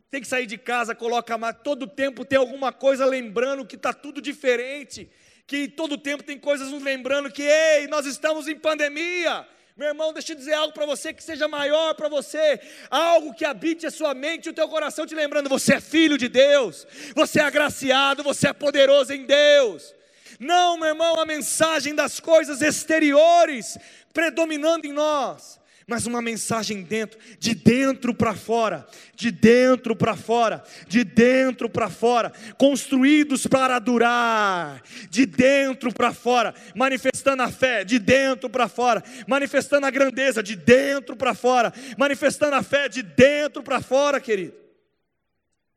Tem 0.08 0.20
que 0.20 0.28
sair 0.28 0.46
de 0.46 0.56
casa, 0.56 0.94
coloca 0.94 1.36
mais. 1.36 1.56
Todo 1.64 1.88
tempo 1.88 2.24
tem 2.24 2.38
alguma 2.38 2.72
coisa 2.72 3.04
lembrando 3.04 3.66
que 3.66 3.74
está 3.74 3.92
tudo 3.92 4.22
diferente 4.22 5.10
que 5.44 5.66
todo 5.66 5.96
tempo 5.96 6.22
tem 6.22 6.38
coisas 6.38 6.70
nos 6.70 6.82
lembrando 6.82 7.32
que, 7.32 7.42
ei, 7.42 7.86
nós 7.86 8.04
estamos 8.04 8.46
em 8.46 8.54
pandemia. 8.54 9.48
Meu 9.74 9.88
irmão, 9.88 10.12
deixa 10.12 10.32
eu 10.32 10.36
dizer 10.36 10.52
algo 10.52 10.74
para 10.74 10.84
você 10.84 11.10
que 11.10 11.24
seja 11.24 11.48
maior 11.48 11.94
para 11.94 12.06
você, 12.06 12.60
algo 12.90 13.32
que 13.32 13.46
habite 13.46 13.86
a 13.86 13.90
sua 13.90 14.12
mente 14.12 14.44
e 14.44 14.50
o 14.50 14.52
teu 14.52 14.68
coração 14.68 15.06
te 15.06 15.14
lembrando, 15.14 15.48
você 15.48 15.76
é 15.76 15.80
filho 15.80 16.18
de 16.18 16.28
Deus, 16.28 16.86
você 17.14 17.40
é 17.40 17.44
agraciado, 17.44 18.22
você 18.22 18.48
é 18.48 18.52
poderoso 18.52 19.14
em 19.14 19.24
Deus. 19.24 19.94
Não, 20.38 20.76
meu 20.78 20.88
irmão, 20.88 21.20
a 21.20 21.26
mensagem 21.26 21.94
das 21.94 22.20
coisas 22.20 22.62
exteriores 22.62 23.76
predominando 24.12 24.86
em 24.86 24.92
nós, 24.92 25.60
mas 25.86 26.06
uma 26.06 26.20
mensagem 26.20 26.82
dentro, 26.82 27.18
de 27.38 27.54
dentro 27.54 28.12
para 28.12 28.34
fora, 28.34 28.86
de 29.14 29.30
dentro 29.30 29.96
para 29.96 30.14
fora, 30.14 30.62
de 30.86 31.02
dentro 31.02 31.68
para 31.68 31.88
fora, 31.88 32.30
construídos 32.58 33.46
para 33.46 33.78
durar, 33.78 34.82
de 35.08 35.24
dentro 35.24 35.92
para 35.92 36.12
fora, 36.12 36.54
manifestando 36.74 37.42
a 37.42 37.50
fé, 37.50 37.84
de 37.84 37.98
dentro 37.98 38.50
para 38.50 38.68
fora, 38.68 39.02
manifestando 39.26 39.86
a 39.86 39.90
grandeza, 39.90 40.42
de 40.42 40.54
dentro 40.54 41.16
para 41.16 41.34
fora, 41.34 41.72
manifestando 41.96 42.54
a 42.54 42.62
fé, 42.62 42.88
de 42.88 43.02
dentro 43.02 43.62
para 43.62 43.80
fora, 43.80 44.20
querido. 44.20 44.54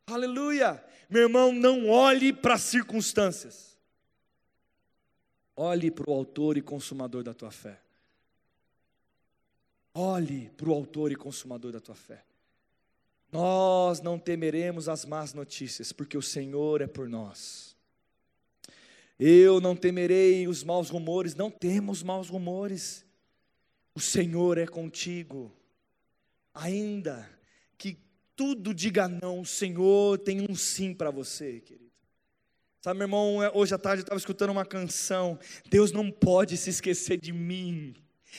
Aleluia. 0.08 0.84
Meu 1.10 1.24
irmão, 1.24 1.54
não 1.54 1.90
olhe 1.90 2.34
para 2.34 2.56
as 2.56 2.62
circunstâncias, 2.62 3.71
olhe 5.62 5.92
para 5.92 6.10
o 6.10 6.14
Autor 6.14 6.58
e 6.58 6.62
Consumador 6.62 7.24
da 7.24 7.36
tua 7.36 7.52
fé. 7.52 7.80
Olhe 9.94 10.50
para 10.58 10.70
o 10.70 10.74
Autor 10.74 11.12
e 11.12 11.16
Consumador 11.16 11.72
da 11.72 11.80
tua 11.80 11.94
fé. 11.94 12.24
Nós 13.32 14.02
não 14.02 14.18
temeremos 14.18 14.90
as 14.90 15.06
más 15.06 15.34
notícias, 15.34 15.92
porque 15.92 16.18
o 16.18 16.22
Senhor 16.22 16.82
é 16.82 16.88
por 16.88 17.08
nós. 17.08 17.78
Eu 19.20 19.62
não 19.62 19.76
temerei 19.76 20.48
os 20.48 20.64
maus 20.64 20.90
rumores, 20.90 21.36
não 21.36 21.52
temos 21.52 22.02
maus 22.02 22.28
rumores. 22.28 23.06
O 23.94 24.00
Senhor 24.00 24.58
é 24.58 24.66
contigo. 24.66 25.52
Ainda 26.54 27.30
que 27.78 28.00
tudo 28.36 28.74
diga 28.74 29.08
não, 29.08 29.42
o 29.42 29.46
Senhor 29.46 30.18
tem 30.18 30.42
um 30.42 30.56
sim 30.56 30.94
para 30.94 31.12
você, 31.12 31.60
querido. 31.62 31.91
Sabe, 32.84 32.98
meu 32.98 33.06
irmão, 33.06 33.38
hoje 33.54 33.76
à 33.76 33.78
tarde 33.78 34.00
eu 34.00 34.06
estava 34.06 34.18
escutando 34.18 34.50
uma 34.50 34.66
canção. 34.66 35.38
Deus 35.70 35.92
não 35.92 36.10
pode 36.10 36.58
se 36.58 36.72
esquecer 36.72 37.16
de 37.16 37.32
mim. 37.32 37.94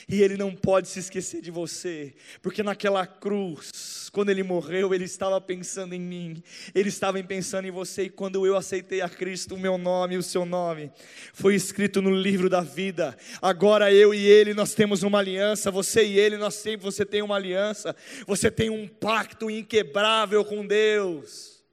E 0.09 0.21
Ele 0.21 0.35
não 0.35 0.53
pode 0.53 0.89
se 0.89 0.99
esquecer 0.99 1.39
de 1.39 1.49
você, 1.49 2.15
porque 2.41 2.63
naquela 2.63 3.05
cruz, 3.05 4.09
quando 4.11 4.31
Ele 4.31 4.41
morreu, 4.43 4.93
Ele 4.93 5.05
estava 5.05 5.39
pensando 5.39 5.93
em 5.93 6.01
mim, 6.01 6.43
Ele 6.73 6.89
estava 6.89 7.23
pensando 7.23 7.67
em 7.67 7.71
você, 7.71 8.05
e 8.05 8.09
quando 8.09 8.45
eu 8.45 8.57
aceitei 8.57 9.01
a 9.01 9.07
Cristo, 9.07 9.53
o 9.53 9.59
meu 9.59 9.77
nome 9.77 10.15
e 10.15 10.17
o 10.17 10.23
seu 10.23 10.45
nome 10.45 10.91
foi 11.31 11.53
escrito 11.53 12.01
no 12.01 12.09
livro 12.09 12.49
da 12.49 12.61
vida. 12.61 13.15
Agora 13.39 13.93
eu 13.93 14.15
e 14.15 14.25
Ele, 14.25 14.55
nós 14.55 14.73
temos 14.73 15.03
uma 15.03 15.19
aliança, 15.19 15.69
você 15.69 16.03
e 16.03 16.19
Ele, 16.19 16.37
nós 16.37 16.55
sempre, 16.55 16.83
você 16.83 17.05
tem 17.05 17.21
uma 17.21 17.35
aliança, 17.35 17.95
você 18.25 18.49
tem 18.49 18.71
um 18.71 18.87
pacto 18.87 19.49
inquebrável 19.49 20.43
com 20.43 20.65
Deus. 20.65 21.63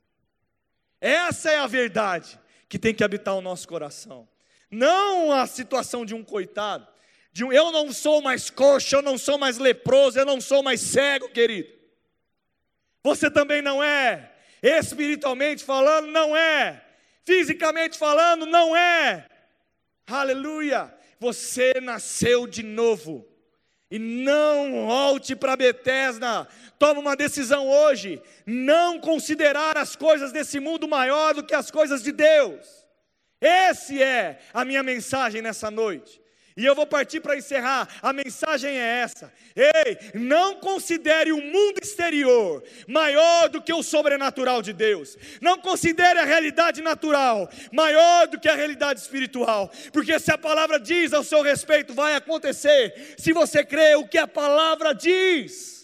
Essa 1.00 1.50
é 1.50 1.59
a 1.59 1.66
verdade 1.66 2.38
que 2.70 2.78
tem 2.78 2.94
que 2.94 3.04
habitar 3.04 3.35
o 3.35 3.42
nosso 3.42 3.68
coração, 3.68 4.26
não 4.70 5.30
a 5.30 5.46
situação 5.46 6.06
de 6.06 6.14
um 6.14 6.24
coitado 6.24 6.88
de 7.33 7.44
um, 7.44 7.52
eu 7.52 7.70
não 7.70 7.92
sou 7.92 8.20
mais 8.20 8.50
coxo, 8.50 8.94
eu 8.96 9.02
não 9.02 9.16
sou 9.16 9.38
mais 9.38 9.59
leproso, 9.59 10.18
eu 10.18 10.26
não 10.26 10.40
sou 10.40 10.62
mais 10.62 10.80
cego, 10.80 11.28
querido. 11.28 11.68
Você 13.02 13.30
também 13.30 13.62
não 13.62 13.83
é, 13.83 14.33
espiritualmente 14.62 15.64
falando, 15.64 16.09
não 16.09 16.37
é, 16.37 16.85
fisicamente 17.24 17.96
falando, 17.96 18.46
não 18.46 18.76
é. 18.76 19.26
Aleluia! 20.06 20.92
Você 21.18 21.74
nasceu 21.80 22.46
de 22.46 22.62
novo. 22.62 23.26
E 23.90 23.98
não 23.98 24.87
volte 24.87 25.35
para 25.35 25.56
Betesda. 25.56 26.46
Toma 26.81 26.99
uma 26.99 27.14
decisão 27.14 27.69
hoje. 27.69 28.23
Não 28.47 28.99
considerar 28.99 29.77
as 29.77 29.95
coisas 29.95 30.33
desse 30.33 30.59
mundo 30.59 30.88
maior 30.88 31.35
do 31.35 31.45
que 31.45 31.55
as 31.55 31.71
coisas 31.71 32.03
de 32.03 32.11
Deus. 32.11 32.87
Esse 33.38 34.03
é 34.03 34.38
a 34.55 34.64
minha 34.64 34.83
mensagem 34.83 35.43
nessa 35.43 35.71
noite. 35.71 36.19
E 36.57 36.64
eu 36.64 36.75
vou 36.75 36.87
partir 36.87 37.21
para 37.21 37.37
encerrar. 37.37 37.87
A 38.01 38.14
mensagem 38.14 38.71
é 38.71 39.01
essa: 39.03 39.31
ei, 39.55 39.99
não 40.14 40.55
considere 40.55 41.33
o 41.33 41.43
mundo 41.43 41.81
exterior 41.83 42.64
maior 42.88 43.51
do 43.51 43.61
que 43.61 43.75
o 43.75 43.83
sobrenatural 43.83 44.62
de 44.62 44.73
Deus. 44.73 45.19
Não 45.38 45.59
considere 45.59 46.19
a 46.19 46.25
realidade 46.25 46.81
natural 46.81 47.47
maior 47.71 48.27
do 48.27 48.40
que 48.40 48.49
a 48.49 48.57
realidade 48.57 49.01
espiritual. 49.01 49.71
Porque 49.93 50.19
se 50.19 50.33
a 50.33 50.38
palavra 50.38 50.81
diz 50.81 51.12
ao 51.12 51.23
seu 51.23 51.43
respeito, 51.43 51.93
vai 51.93 52.14
acontecer. 52.14 53.14
Se 53.19 53.35
você 53.35 53.62
crê 53.62 53.97
o 53.97 54.09
que 54.09 54.16
a 54.16 54.27
palavra 54.27 54.95
diz, 54.95 55.80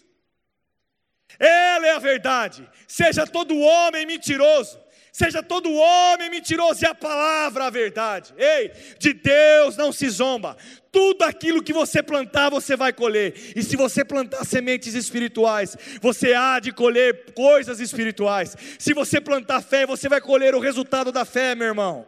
ela 1.38 1.86
é 1.86 1.92
a 1.92 1.98
verdade. 1.98 2.68
Seja 2.86 3.26
todo 3.26 3.58
homem 3.58 4.06
mentiroso 4.06 4.78
seja 5.16 5.42
todo 5.42 5.72
homem 5.72 6.28
mentiroso 6.28 6.84
e 6.84 6.86
a 6.86 6.94
palavra 6.94 7.64
a 7.64 7.70
verdade. 7.70 8.34
Ei, 8.36 8.70
de 8.98 9.14
Deus 9.14 9.74
não 9.74 9.90
se 9.90 10.06
zomba. 10.10 10.58
Tudo 10.92 11.22
aquilo 11.22 11.62
que 11.62 11.72
você 11.72 12.02
plantar, 12.02 12.50
você 12.50 12.76
vai 12.76 12.92
colher. 12.92 13.32
E 13.56 13.62
se 13.62 13.76
você 13.76 14.04
plantar 14.04 14.44
sementes 14.44 14.92
espirituais, 14.92 15.74
você 16.02 16.34
há 16.34 16.60
de 16.60 16.70
colher 16.70 17.32
coisas 17.32 17.80
espirituais. 17.80 18.54
Se 18.78 18.92
você 18.92 19.18
plantar 19.18 19.62
fé, 19.62 19.86
você 19.86 20.06
vai 20.06 20.20
colher 20.20 20.54
o 20.54 20.60
resultado 20.60 21.10
da 21.10 21.24
fé, 21.24 21.54
meu 21.54 21.68
irmão. 21.68 22.06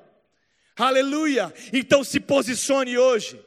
Aleluia. 0.76 1.50
Então 1.72 2.04
se 2.04 2.20
posicione 2.20 2.98
hoje. 2.98 3.40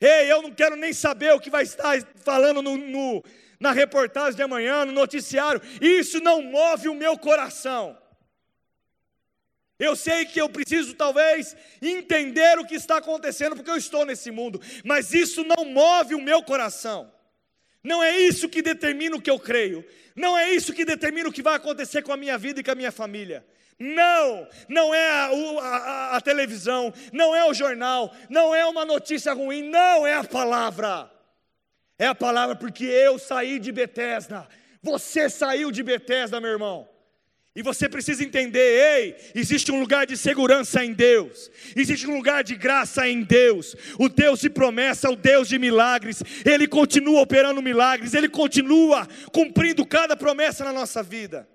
Ei, 0.00 0.30
eu 0.30 0.42
não 0.42 0.52
quero 0.52 0.76
nem 0.76 0.92
saber 0.92 1.32
o 1.32 1.40
que 1.40 1.50
vai 1.50 1.64
estar 1.64 2.00
falando 2.24 2.62
no, 2.62 2.76
no, 2.76 3.24
na 3.62 3.70
reportagem 3.70 4.34
de 4.34 4.42
amanhã, 4.42 4.84
no 4.84 4.90
noticiário. 4.90 5.62
Isso 5.80 6.20
não 6.20 6.42
move 6.42 6.88
o 6.88 6.94
meu 6.94 7.16
coração. 7.16 7.96
Eu 9.78 9.94
sei 9.94 10.26
que 10.26 10.40
eu 10.40 10.48
preciso 10.48 10.94
talvez 10.94 11.56
entender 11.80 12.58
o 12.58 12.66
que 12.66 12.74
está 12.74 12.96
acontecendo, 12.96 13.54
porque 13.54 13.70
eu 13.70 13.76
estou 13.76 14.04
nesse 14.04 14.32
mundo, 14.32 14.60
mas 14.84 15.14
isso 15.14 15.44
não 15.44 15.64
move 15.64 16.16
o 16.16 16.20
meu 16.20 16.42
coração. 16.42 17.12
Não 17.84 18.02
é 18.02 18.18
isso 18.18 18.48
que 18.48 18.62
determina 18.62 19.16
o 19.16 19.22
que 19.22 19.30
eu 19.30 19.38
creio. 19.38 19.84
Não 20.14 20.36
é 20.36 20.50
isso 20.50 20.72
que 20.72 20.84
determina 20.84 21.28
o 21.28 21.32
que 21.32 21.42
vai 21.42 21.54
acontecer 21.54 22.02
com 22.02 22.12
a 22.12 22.16
minha 22.16 22.36
vida 22.36 22.60
e 22.60 22.64
com 22.64 22.72
a 22.72 22.76
minha 22.76 22.92
família. 22.92 23.46
Não, 23.78 24.46
não 24.68 24.92
é 24.94 25.08
a, 25.08 25.30
a, 25.62 26.16
a, 26.16 26.20
televisão, 26.20 26.92
não 27.12 27.34
é 27.34 27.44
o 27.44 27.54
jornal, 27.54 28.14
não 28.28 28.54
é 28.54 28.64
uma 28.66 28.84
notícia 28.84 29.32
ruim, 29.32 29.62
não 29.62 30.06
é 30.06 30.14
a 30.14 30.24
palavra. 30.24 31.10
É 32.02 32.06
a 32.08 32.16
palavra 32.16 32.56
porque 32.56 32.84
eu 32.84 33.16
saí 33.16 33.60
de 33.60 33.70
Betesda, 33.70 34.48
você 34.82 35.30
saiu 35.30 35.70
de 35.70 35.84
Betesda, 35.84 36.40
meu 36.40 36.50
irmão. 36.50 36.88
E 37.54 37.62
você 37.62 37.88
precisa 37.88 38.24
entender, 38.24 38.58
ei, 38.58 39.16
existe 39.36 39.70
um 39.70 39.78
lugar 39.78 40.04
de 40.04 40.16
segurança 40.16 40.84
em 40.84 40.92
Deus, 40.92 41.48
existe 41.76 42.10
um 42.10 42.16
lugar 42.16 42.42
de 42.42 42.56
graça 42.56 43.06
em 43.06 43.22
Deus. 43.22 43.76
O 44.00 44.08
Deus 44.08 44.40
de 44.40 44.50
promessa, 44.50 45.10
o 45.10 45.14
Deus 45.14 45.46
de 45.46 45.60
milagres, 45.60 46.24
Ele 46.44 46.66
continua 46.66 47.20
operando 47.20 47.62
milagres, 47.62 48.14
Ele 48.14 48.28
continua 48.28 49.06
cumprindo 49.30 49.86
cada 49.86 50.16
promessa 50.16 50.64
na 50.64 50.72
nossa 50.72 51.04
vida. 51.04 51.48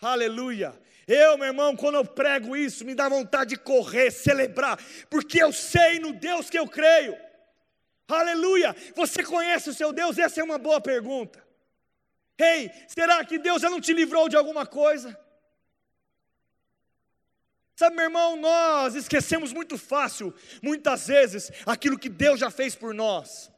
Aleluia. 0.00 0.74
Eu, 1.06 1.38
meu 1.38 1.46
irmão, 1.46 1.76
quando 1.76 1.94
eu 1.94 2.04
prego 2.04 2.56
isso, 2.56 2.84
me 2.84 2.96
dá 2.96 3.08
vontade 3.08 3.50
de 3.50 3.56
correr, 3.56 4.10
celebrar, 4.10 4.80
porque 5.08 5.40
eu 5.40 5.52
sei 5.52 6.00
no 6.00 6.12
Deus 6.12 6.50
que 6.50 6.58
eu 6.58 6.66
creio. 6.66 7.14
Aleluia. 8.14 8.74
Você 8.94 9.22
conhece 9.22 9.70
o 9.70 9.74
seu 9.74 9.92
Deus? 9.92 10.18
Essa 10.18 10.40
é 10.40 10.44
uma 10.44 10.58
boa 10.58 10.80
pergunta. 10.80 11.42
Ei, 12.38 12.70
será 12.88 13.24
que 13.24 13.38
Deus 13.38 13.62
já 13.62 13.70
não 13.70 13.80
te 13.80 13.92
livrou 13.92 14.28
de 14.28 14.36
alguma 14.36 14.66
coisa? 14.66 15.18
Sabe, 17.74 17.96
meu 17.96 18.04
irmão, 18.04 18.36
nós 18.36 18.94
esquecemos 18.94 19.52
muito 19.52 19.78
fácil, 19.78 20.34
muitas 20.62 21.06
vezes, 21.06 21.50
aquilo 21.66 21.98
que 21.98 22.08
Deus 22.08 22.38
já 22.38 22.50
fez 22.50 22.74
por 22.74 22.94
nós. 22.94 23.50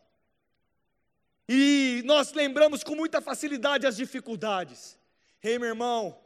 E 1.49 2.03
nós 2.07 2.33
lembramos 2.33 2.83
com 2.83 2.95
muita 2.95 3.21
facilidade 3.21 3.87
as 3.87 3.97
dificuldades. 3.97 4.99
Ei, 5.43 5.59
meu 5.59 5.69
irmão, 5.69 6.19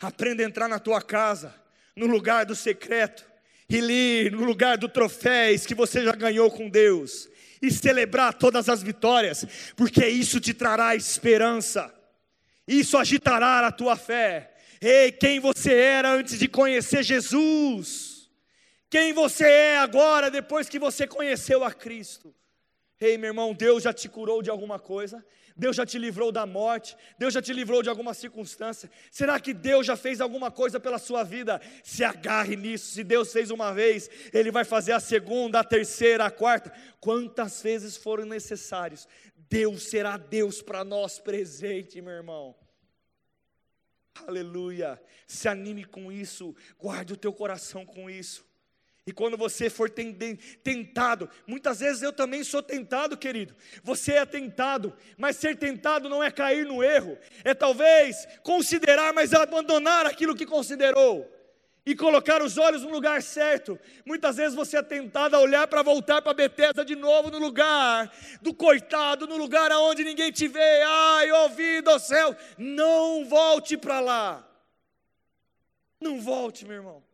aprenda 0.00 0.42
a 0.42 0.46
entrar 0.46 0.66
na 0.66 0.78
tua 0.78 1.00
casa, 1.00 1.54
no 1.94 2.06
lugar 2.06 2.44
do 2.46 2.56
secreto, 2.56 3.29
e 3.70 3.80
ler 3.80 4.32
no 4.32 4.44
lugar 4.44 4.76
do 4.76 4.88
troféus 4.88 5.64
que 5.64 5.74
você 5.74 6.04
já 6.04 6.12
ganhou 6.12 6.50
com 6.50 6.68
Deus, 6.68 7.28
e 7.62 7.70
celebrar 7.70 8.34
todas 8.34 8.68
as 8.68 8.82
vitórias, 8.82 9.46
porque 9.76 10.06
isso 10.06 10.40
te 10.40 10.52
trará 10.52 10.96
esperança, 10.96 11.94
isso 12.66 12.98
agitará 12.98 13.66
a 13.66 13.72
tua 13.72 13.96
fé, 13.96 14.50
Ei, 14.80 15.12
quem 15.12 15.38
você 15.38 15.74
era 15.74 16.10
antes 16.10 16.38
de 16.38 16.48
conhecer 16.48 17.02
Jesus? 17.02 18.30
Quem 18.88 19.12
você 19.12 19.44
é 19.44 19.76
agora, 19.76 20.30
depois 20.30 20.70
que 20.70 20.78
você 20.78 21.06
conheceu 21.06 21.62
a 21.62 21.70
Cristo? 21.70 22.34
Ei, 22.98 23.18
meu 23.18 23.28
irmão, 23.28 23.52
Deus 23.52 23.82
já 23.82 23.92
te 23.92 24.08
curou 24.08 24.40
de 24.40 24.48
alguma 24.48 24.78
coisa? 24.78 25.24
Deus 25.60 25.76
já 25.76 25.84
te 25.84 25.98
livrou 25.98 26.32
da 26.32 26.46
morte? 26.46 26.96
Deus 27.18 27.34
já 27.34 27.42
te 27.42 27.52
livrou 27.52 27.82
de 27.82 27.90
alguma 27.90 28.14
circunstância? 28.14 28.90
Será 29.10 29.38
que 29.38 29.52
Deus 29.52 29.86
já 29.86 29.94
fez 29.94 30.18
alguma 30.18 30.50
coisa 30.50 30.80
pela 30.80 30.98
sua 30.98 31.22
vida? 31.22 31.60
Se 31.84 32.02
agarre 32.02 32.56
nisso. 32.56 32.92
Se 32.92 33.04
Deus 33.04 33.30
fez 33.30 33.50
uma 33.50 33.70
vez, 33.70 34.08
Ele 34.32 34.50
vai 34.50 34.64
fazer 34.64 34.92
a 34.92 35.00
segunda, 35.00 35.60
a 35.60 35.64
terceira, 35.64 36.24
a 36.24 36.30
quarta. 36.30 36.72
Quantas 36.98 37.60
vezes 37.60 37.94
forem 37.94 38.24
necessários? 38.24 39.06
Deus 39.50 39.82
será 39.82 40.16
Deus 40.16 40.62
para 40.62 40.82
nós 40.82 41.18
presente, 41.18 42.00
meu 42.00 42.14
irmão. 42.14 42.56
Aleluia. 44.26 44.98
Se 45.26 45.46
anime 45.46 45.84
com 45.84 46.10
isso, 46.10 46.56
guarde 46.78 47.12
o 47.12 47.18
teu 47.18 47.34
coração 47.34 47.84
com 47.84 48.08
isso. 48.08 48.49
E 49.10 49.12
quando 49.12 49.36
você 49.36 49.68
for 49.68 49.90
tentado, 49.90 51.28
muitas 51.44 51.80
vezes 51.80 52.00
eu 52.00 52.12
também 52.12 52.44
sou 52.44 52.62
tentado, 52.62 53.16
querido. 53.16 53.56
Você 53.82 54.12
é 54.12 54.24
tentado, 54.24 54.96
mas 55.18 55.34
ser 55.34 55.56
tentado 55.56 56.08
não 56.08 56.22
é 56.22 56.30
cair 56.30 56.64
no 56.64 56.80
erro, 56.80 57.18
é 57.42 57.52
talvez 57.52 58.24
considerar, 58.44 59.12
mas 59.12 59.34
abandonar 59.34 60.06
aquilo 60.06 60.36
que 60.36 60.46
considerou 60.46 61.28
e 61.84 61.96
colocar 61.96 62.40
os 62.40 62.56
olhos 62.56 62.84
no 62.84 62.90
lugar 62.90 63.20
certo. 63.20 63.76
Muitas 64.06 64.36
vezes 64.36 64.54
você 64.54 64.76
é 64.76 64.82
tentado 64.82 65.34
a 65.34 65.40
olhar 65.40 65.66
para 65.66 65.82
voltar 65.82 66.22
para 66.22 66.32
Betesda 66.32 66.84
de 66.84 66.94
novo 66.94 67.32
no 67.32 67.38
lugar 67.40 68.14
do 68.40 68.54
coitado, 68.54 69.26
no 69.26 69.36
lugar 69.36 69.72
aonde 69.72 70.04
ninguém 70.04 70.30
te 70.30 70.46
vê. 70.46 70.82
Ai, 70.86 71.32
ouvido 71.32 71.90
ao 71.90 71.98
céu, 71.98 72.36
não 72.56 73.24
volte 73.24 73.76
para 73.76 73.98
lá. 73.98 74.48
Não 76.00 76.20
volte, 76.20 76.64
meu 76.64 76.76
irmão. 76.76 77.09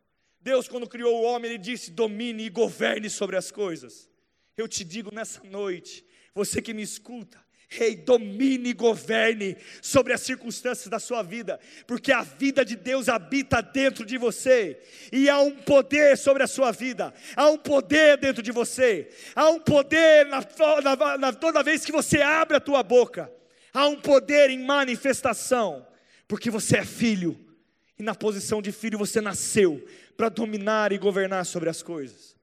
Deus, 0.46 0.68
quando 0.68 0.88
criou 0.88 1.20
o 1.20 1.24
homem, 1.24 1.50
ele 1.50 1.59
disse: 1.59 1.90
domine 1.90 2.44
e 2.44 2.48
governe 2.48 3.11
sobre 3.11 3.37
as 3.37 3.50
coisas. 3.50 4.09
Eu 4.56 4.68
te 4.68 4.85
digo 4.85 5.12
nessa 5.12 5.42
noite, 5.42 6.06
você 6.32 6.62
que 6.62 6.72
me 6.72 6.82
escuta, 6.82 7.44
Rei, 7.68 7.96
domine 7.96 8.68
e 8.68 8.72
governe 8.72 9.56
sobre 9.82 10.12
as 10.12 10.20
circunstâncias 10.20 10.87
da 10.87 11.00
sua 11.00 11.20
vida, 11.20 11.59
porque 11.85 12.12
a 12.12 12.22
vida 12.22 12.64
de 12.64 12.76
Deus 12.76 13.09
habita 13.09 13.61
dentro 13.61 14.06
de 14.06 14.16
você, 14.16 14.80
e 15.12 15.28
há 15.28 15.40
um 15.40 15.50
poder 15.50 16.16
sobre 16.16 16.44
a 16.44 16.46
sua 16.46 16.70
vida, 16.70 17.12
há 17.35 17.50
um 17.50 17.59
poder 17.59 18.16
dentro 18.16 18.40
de 18.40 18.52
você, 18.52 19.11
há 19.35 19.50
um 19.50 19.59
poder 19.59 20.26
na, 20.26 20.46
na, 20.80 21.18
na, 21.18 21.32
toda 21.32 21.64
vez 21.64 21.85
que 21.85 21.90
você 21.90 22.22
abre 22.22 22.56
a 22.56 22.61
tua 22.61 22.85
boca, 22.85 23.32
há 23.74 23.88
um 23.88 24.00
poder 24.00 24.48
em 24.48 24.64
manifestação, 24.64 25.85
porque 26.28 26.50
você 26.50 26.76
é 26.78 26.85
filho, 26.85 27.45
e 27.98 28.02
na 28.02 28.14
posição 28.14 28.61
de 28.61 28.72
filho 28.72 28.98
você 28.98 29.20
nasceu 29.20 29.87
para 30.16 30.28
dominar 30.28 30.92
e 30.92 30.98
governar 30.98 31.44
sobre 31.46 31.68
as 31.68 31.82
coisas. 31.82 32.37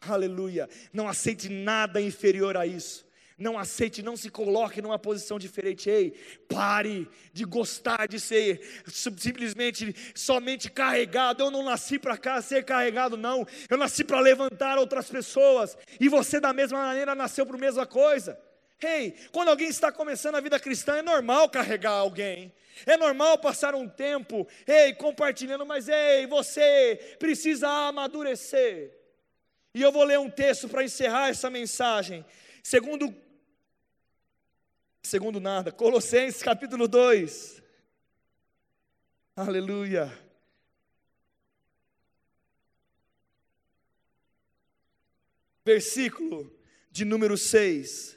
Aleluia. 0.00 0.68
Não 0.92 1.08
aceite 1.08 1.48
nada 1.48 2.00
inferior 2.00 2.56
a 2.56 2.66
isso. 2.66 3.06
Não 3.38 3.58
aceite, 3.58 4.02
não 4.02 4.16
se 4.16 4.30
coloque 4.30 4.80
numa 4.80 4.98
posição 4.98 5.38
diferente. 5.38 5.90
Ei, 5.90 6.12
pare 6.48 7.06
de 7.34 7.44
gostar 7.44 8.08
de 8.08 8.18
ser 8.18 8.82
simplesmente 8.86 9.94
somente 10.14 10.70
carregado. 10.70 11.42
Eu 11.42 11.50
não 11.50 11.62
nasci 11.62 11.98
para 11.98 12.16
cá 12.16 12.40
ser 12.40 12.64
carregado, 12.64 13.14
não. 13.14 13.46
Eu 13.68 13.76
nasci 13.76 14.04
para 14.04 14.20
levantar 14.20 14.78
outras 14.78 15.10
pessoas. 15.10 15.76
E 16.00 16.08
você, 16.08 16.40
da 16.40 16.54
mesma 16.54 16.78
maneira, 16.78 17.14
nasceu 17.14 17.44
para 17.44 17.56
a 17.56 17.60
mesma 17.60 17.84
coisa. 17.84 18.38
Ei, 18.82 19.12
quando 19.32 19.48
alguém 19.48 19.68
está 19.68 19.90
começando 19.90 20.34
a 20.34 20.40
vida 20.40 20.60
cristã, 20.60 20.96
é 20.96 21.02
normal 21.02 21.48
carregar 21.48 21.92
alguém. 21.92 22.52
É 22.84 22.96
normal 22.96 23.38
passar 23.38 23.74
um 23.74 23.88
tempo, 23.88 24.46
ei, 24.66 24.92
compartilhando, 24.92 25.64
mas 25.64 25.88
ei, 25.88 26.26
você 26.26 27.16
precisa 27.18 27.68
amadurecer. 27.68 28.94
E 29.72 29.80
eu 29.80 29.90
vou 29.90 30.04
ler 30.04 30.18
um 30.18 30.28
texto 30.28 30.68
para 30.68 30.84
encerrar 30.84 31.30
essa 31.30 31.48
mensagem. 31.48 32.24
Segundo 32.62 33.14
segundo 35.02 35.40
nada. 35.40 35.72
Colossenses 35.72 36.42
capítulo 36.42 36.88
2. 36.88 37.62
Aleluia. 39.36 40.12
Versículo 45.64 46.52
de 46.90 47.04
número 47.04 47.36
6. 47.36 48.15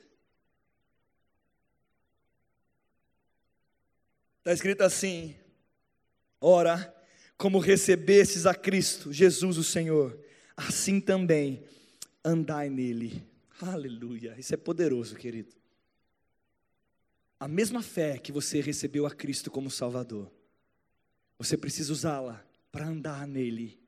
Está 4.50 4.54
escrito 4.54 4.82
assim: 4.82 5.36
Ora, 6.42 6.96
como 7.38 7.60
recebestes 7.60 8.46
a 8.46 8.56
Cristo, 8.56 9.14
Jesus 9.14 9.58
o 9.58 9.64
Senhor, 9.64 10.20
assim 10.58 11.00
também 11.00 11.64
andai 12.26 12.70
nele. 12.70 13.24
Aleluia. 13.62 14.36
Isso 14.38 14.54
é 14.54 14.58
poderoso, 14.58 15.16
querido 15.16 15.60
a 17.40 17.48
mesma 17.48 17.82
fé 17.82 18.18
que 18.18 18.32
você 18.32 18.60
recebeu 18.60 19.06
a 19.06 19.12
Cristo 19.12 19.50
como 19.50 19.72
Salvador, 19.72 20.30
você 21.38 21.56
precisa 21.56 21.94
usá-la 21.94 22.46
para 22.70 22.86
andar 22.86 23.26
nele. 23.26 23.80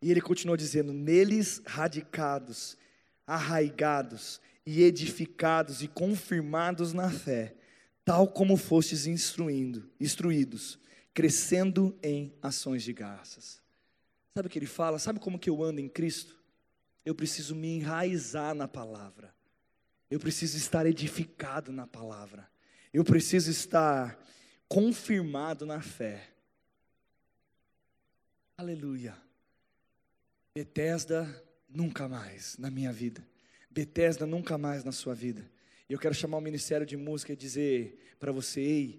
E 0.00 0.10
ele 0.10 0.20
continua 0.20 0.56
dizendo: 0.56 0.92
neles 0.92 1.62
radicados, 1.64 2.76
arraigados 3.24 4.40
e 4.66 4.82
edificados 4.82 5.80
e 5.80 5.86
confirmados 5.86 6.92
na 6.92 7.08
fé, 7.08 7.54
tal 8.04 8.28
como 8.28 8.56
fostes 8.56 9.06
instruindo, 9.06 9.90
instruídos, 10.00 10.78
crescendo 11.14 11.96
em 12.02 12.34
ações 12.42 12.82
de 12.82 12.92
graças. 12.92 13.60
Sabe 14.34 14.48
o 14.48 14.50
que 14.50 14.58
ele 14.58 14.66
fala? 14.66 14.98
Sabe 14.98 15.20
como 15.20 15.38
que 15.38 15.50
eu 15.50 15.62
ando 15.62 15.80
em 15.80 15.88
Cristo? 15.88 16.40
Eu 17.04 17.14
preciso 17.14 17.54
me 17.54 17.68
enraizar 17.68 18.54
na 18.54 18.66
palavra. 18.66 19.34
Eu 20.10 20.18
preciso 20.18 20.56
estar 20.56 20.86
edificado 20.86 21.72
na 21.72 21.86
palavra. 21.86 22.50
Eu 22.92 23.04
preciso 23.04 23.50
estar 23.50 24.18
confirmado 24.68 25.66
na 25.66 25.80
fé. 25.80 26.30
Aleluia. 28.56 29.16
Betesda 30.54 31.44
nunca 31.68 32.08
mais 32.08 32.56
na 32.58 32.70
minha 32.70 32.92
vida. 32.92 33.26
Betesda 33.70 34.26
nunca 34.26 34.56
mais 34.56 34.84
na 34.84 34.92
sua 34.92 35.14
vida. 35.14 35.50
Eu 35.92 35.98
quero 35.98 36.14
chamar 36.14 36.38
o 36.38 36.40
ministério 36.40 36.86
de 36.86 36.96
música 36.96 37.32
e 37.32 37.36
dizer 37.36 37.98
para 38.18 38.32
você, 38.32 38.98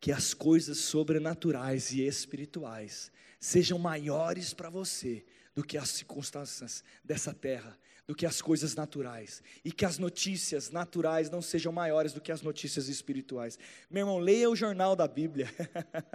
que 0.00 0.10
as 0.10 0.32
coisas 0.32 0.78
sobrenaturais 0.78 1.92
e 1.92 2.06
espirituais 2.06 3.12
sejam 3.38 3.78
maiores 3.78 4.54
para 4.54 4.70
você 4.70 5.22
do 5.54 5.62
que 5.62 5.76
as 5.76 5.90
circunstâncias 5.90 6.82
dessa 7.04 7.34
terra, 7.34 7.78
do 8.06 8.14
que 8.14 8.24
as 8.24 8.40
coisas 8.40 8.74
naturais, 8.74 9.42
e 9.62 9.70
que 9.70 9.84
as 9.84 9.98
notícias 9.98 10.70
naturais 10.70 11.28
não 11.28 11.42
sejam 11.42 11.70
maiores 11.70 12.14
do 12.14 12.20
que 12.20 12.32
as 12.32 12.40
notícias 12.40 12.88
espirituais. 12.88 13.58
Meu 13.90 14.02
irmão, 14.02 14.18
leia 14.18 14.48
o 14.48 14.56
jornal 14.56 14.96
da 14.96 15.06
Bíblia. 15.06 15.50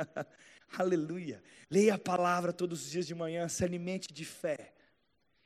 Aleluia. 0.75 1.43
Leia 1.69 1.93
a 1.93 1.99
palavra 1.99 2.51
todos 2.51 2.83
os 2.83 2.89
dias 2.89 3.05
de 3.05 3.13
manhã, 3.13 3.47
se 3.47 3.63
alimente 3.63 4.11
de 4.11 4.25
fé. 4.25 4.73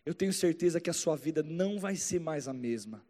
Eu 0.05 0.13
tenho 0.13 0.31
certeza 0.31 0.79
que 0.79 0.89
a 0.89 0.93
sua 0.93 1.17
vida 1.17 1.43
não 1.43 1.77
vai 1.77 1.97
ser 1.97 2.19
mais 2.19 2.47
a 2.47 2.53
mesma. 2.53 3.03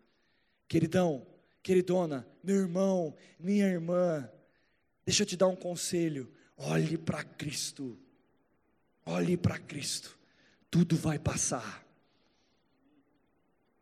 Queridão, 0.67 1.25
queridona, 1.69 2.27
meu 2.43 2.55
irmão, 2.55 3.15
minha 3.39 3.67
irmã, 3.67 4.29
deixa 5.05 5.23
eu 5.23 5.27
te 5.27 5.38
dar 5.38 5.47
um 5.47 5.55
conselho. 5.55 6.32
Olhe 6.58 6.97
para 6.97 7.23
Cristo. 7.23 7.97
Olhe 9.05 9.38
para 9.38 9.60
Cristo. 9.60 10.17
Tudo 10.71 10.95
vai 10.95 11.19
passar 11.19 11.86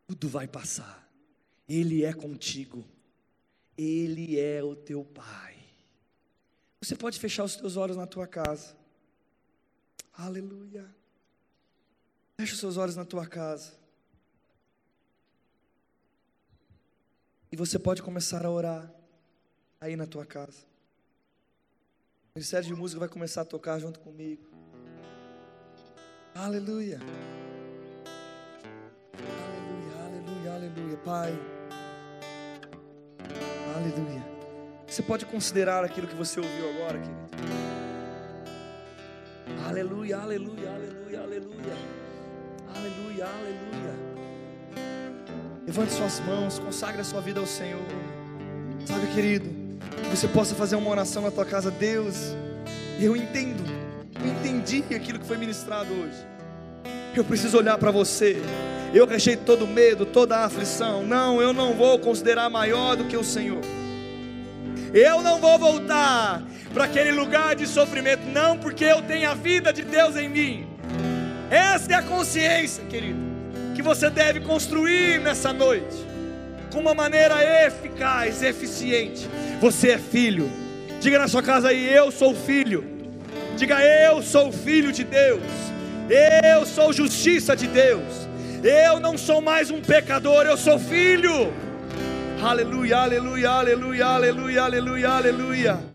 tudo 0.08 0.26
vai 0.26 0.48
passar. 0.48 1.06
Ele 1.68 2.02
é 2.02 2.14
contigo. 2.14 2.82
Ele 3.76 4.40
é 4.40 4.64
o 4.64 4.74
teu 4.74 5.04
Pai. 5.04 5.54
Você 6.80 6.96
pode 6.96 7.18
fechar 7.20 7.44
os 7.44 7.56
teus 7.56 7.76
olhos 7.76 7.96
na 7.96 8.06
tua 8.06 8.26
casa. 8.26 8.74
Aleluia. 10.14 10.88
Fecha 12.38 12.54
os 12.54 12.58
seus 12.58 12.76
olhos 12.78 12.96
na 12.96 13.04
tua 13.04 13.26
casa. 13.26 13.78
E 17.50 17.56
você 17.56 17.78
pode 17.78 18.02
começar 18.02 18.44
a 18.44 18.50
orar 18.50 18.92
aí 19.80 19.96
na 19.96 20.06
tua 20.06 20.26
casa. 20.26 20.62
O 22.34 22.38
Ministério 22.38 22.66
de 22.66 22.74
Música 22.74 23.00
vai 23.00 23.08
começar 23.08 23.42
a 23.42 23.44
tocar 23.44 23.78
junto 23.78 23.98
comigo. 24.00 24.46
Aleluia. 26.34 27.00
Aleluia, 30.58 30.96
Pai. 30.98 31.32
Aleluia. 33.76 34.24
Você 34.86 35.02
pode 35.02 35.24
considerar 35.24 35.84
aquilo 35.84 36.06
que 36.06 36.14
você 36.14 36.40
ouviu 36.40 36.70
agora, 36.70 36.98
querido. 36.98 37.28
Aleluia, 39.66 40.18
aleluia, 40.18 40.70
aleluia, 40.70 41.20
aleluia. 41.22 41.76
Aleluia, 42.74 43.26
aleluia. 43.26 43.87
Levante 45.68 45.92
suas 45.92 46.18
mãos, 46.20 46.58
consagre 46.58 47.02
a 47.02 47.04
sua 47.04 47.20
vida 47.20 47.38
ao 47.38 47.46
Senhor. 47.46 47.82
Sabe, 48.84 49.06
querido, 49.14 49.48
que 50.02 50.08
você 50.08 50.26
possa 50.26 50.54
fazer 50.54 50.74
uma 50.74 50.90
oração 50.90 51.22
na 51.22 51.30
tua 51.30 51.44
casa, 51.44 51.70
Deus. 51.70 52.34
Eu 52.98 53.14
entendo, 53.14 53.62
eu 54.18 54.26
entendi 54.26 54.82
aquilo 54.96 55.20
que 55.20 55.26
foi 55.26 55.36
ministrado 55.36 55.92
hoje. 55.92 56.26
Eu 57.14 57.22
preciso 57.22 57.58
olhar 57.58 57.78
para 57.78 57.90
você 57.90 58.42
eu 58.94 59.06
rejeito 59.06 59.44
todo 59.44 59.66
medo, 59.66 60.06
toda 60.06 60.38
aflição. 60.38 61.06
Não, 61.06 61.42
eu 61.42 61.52
não 61.52 61.74
vou 61.74 61.98
considerar 61.98 62.48
maior 62.48 62.96
do 62.96 63.04
que 63.04 63.16
o 63.16 63.24
Senhor. 63.24 63.60
Eu 64.94 65.20
não 65.20 65.38
vou 65.38 65.58
voltar 65.58 66.42
para 66.72 66.84
aquele 66.84 67.12
lugar 67.12 67.54
de 67.54 67.66
sofrimento, 67.66 68.22
não, 68.32 68.56
porque 68.56 68.84
eu 68.84 69.02
tenho 69.02 69.30
a 69.30 69.34
vida 69.34 69.72
de 69.72 69.82
Deus 69.82 70.16
em 70.16 70.28
mim. 70.28 70.66
Essa 71.50 71.92
é 71.92 71.94
a 71.96 72.02
consciência, 72.02 72.84
querido, 72.84 73.20
que 73.78 73.82
você 73.82 74.10
deve 74.10 74.40
construir 74.40 75.20
nessa 75.20 75.52
noite, 75.52 76.04
com 76.72 76.80
uma 76.80 76.94
maneira 76.94 77.36
eficaz, 77.64 78.42
eficiente. 78.42 79.30
Você 79.60 79.90
é 79.90 79.98
filho. 79.98 80.50
Diga 81.00 81.16
na 81.16 81.28
sua 81.28 81.44
casa 81.44 81.68
aí, 81.68 81.94
eu 81.94 82.10
sou 82.10 82.34
filho. 82.34 82.84
Diga, 83.56 83.80
eu 83.80 84.20
sou 84.20 84.50
filho 84.50 84.90
de 84.90 85.04
Deus. 85.04 85.44
Eu 86.10 86.66
sou 86.66 86.92
justiça 86.92 87.54
de 87.54 87.68
Deus. 87.68 88.28
Eu 88.64 88.98
não 88.98 89.16
sou 89.16 89.40
mais 89.40 89.70
um 89.70 89.80
pecador, 89.80 90.44
eu 90.44 90.56
sou 90.56 90.76
filho. 90.76 91.54
Aleluia, 92.42 92.96
aleluia, 92.96 93.48
aleluia, 93.48 94.06
aleluia, 94.06 94.62
aleluia, 94.64 95.08
aleluia. 95.08 95.78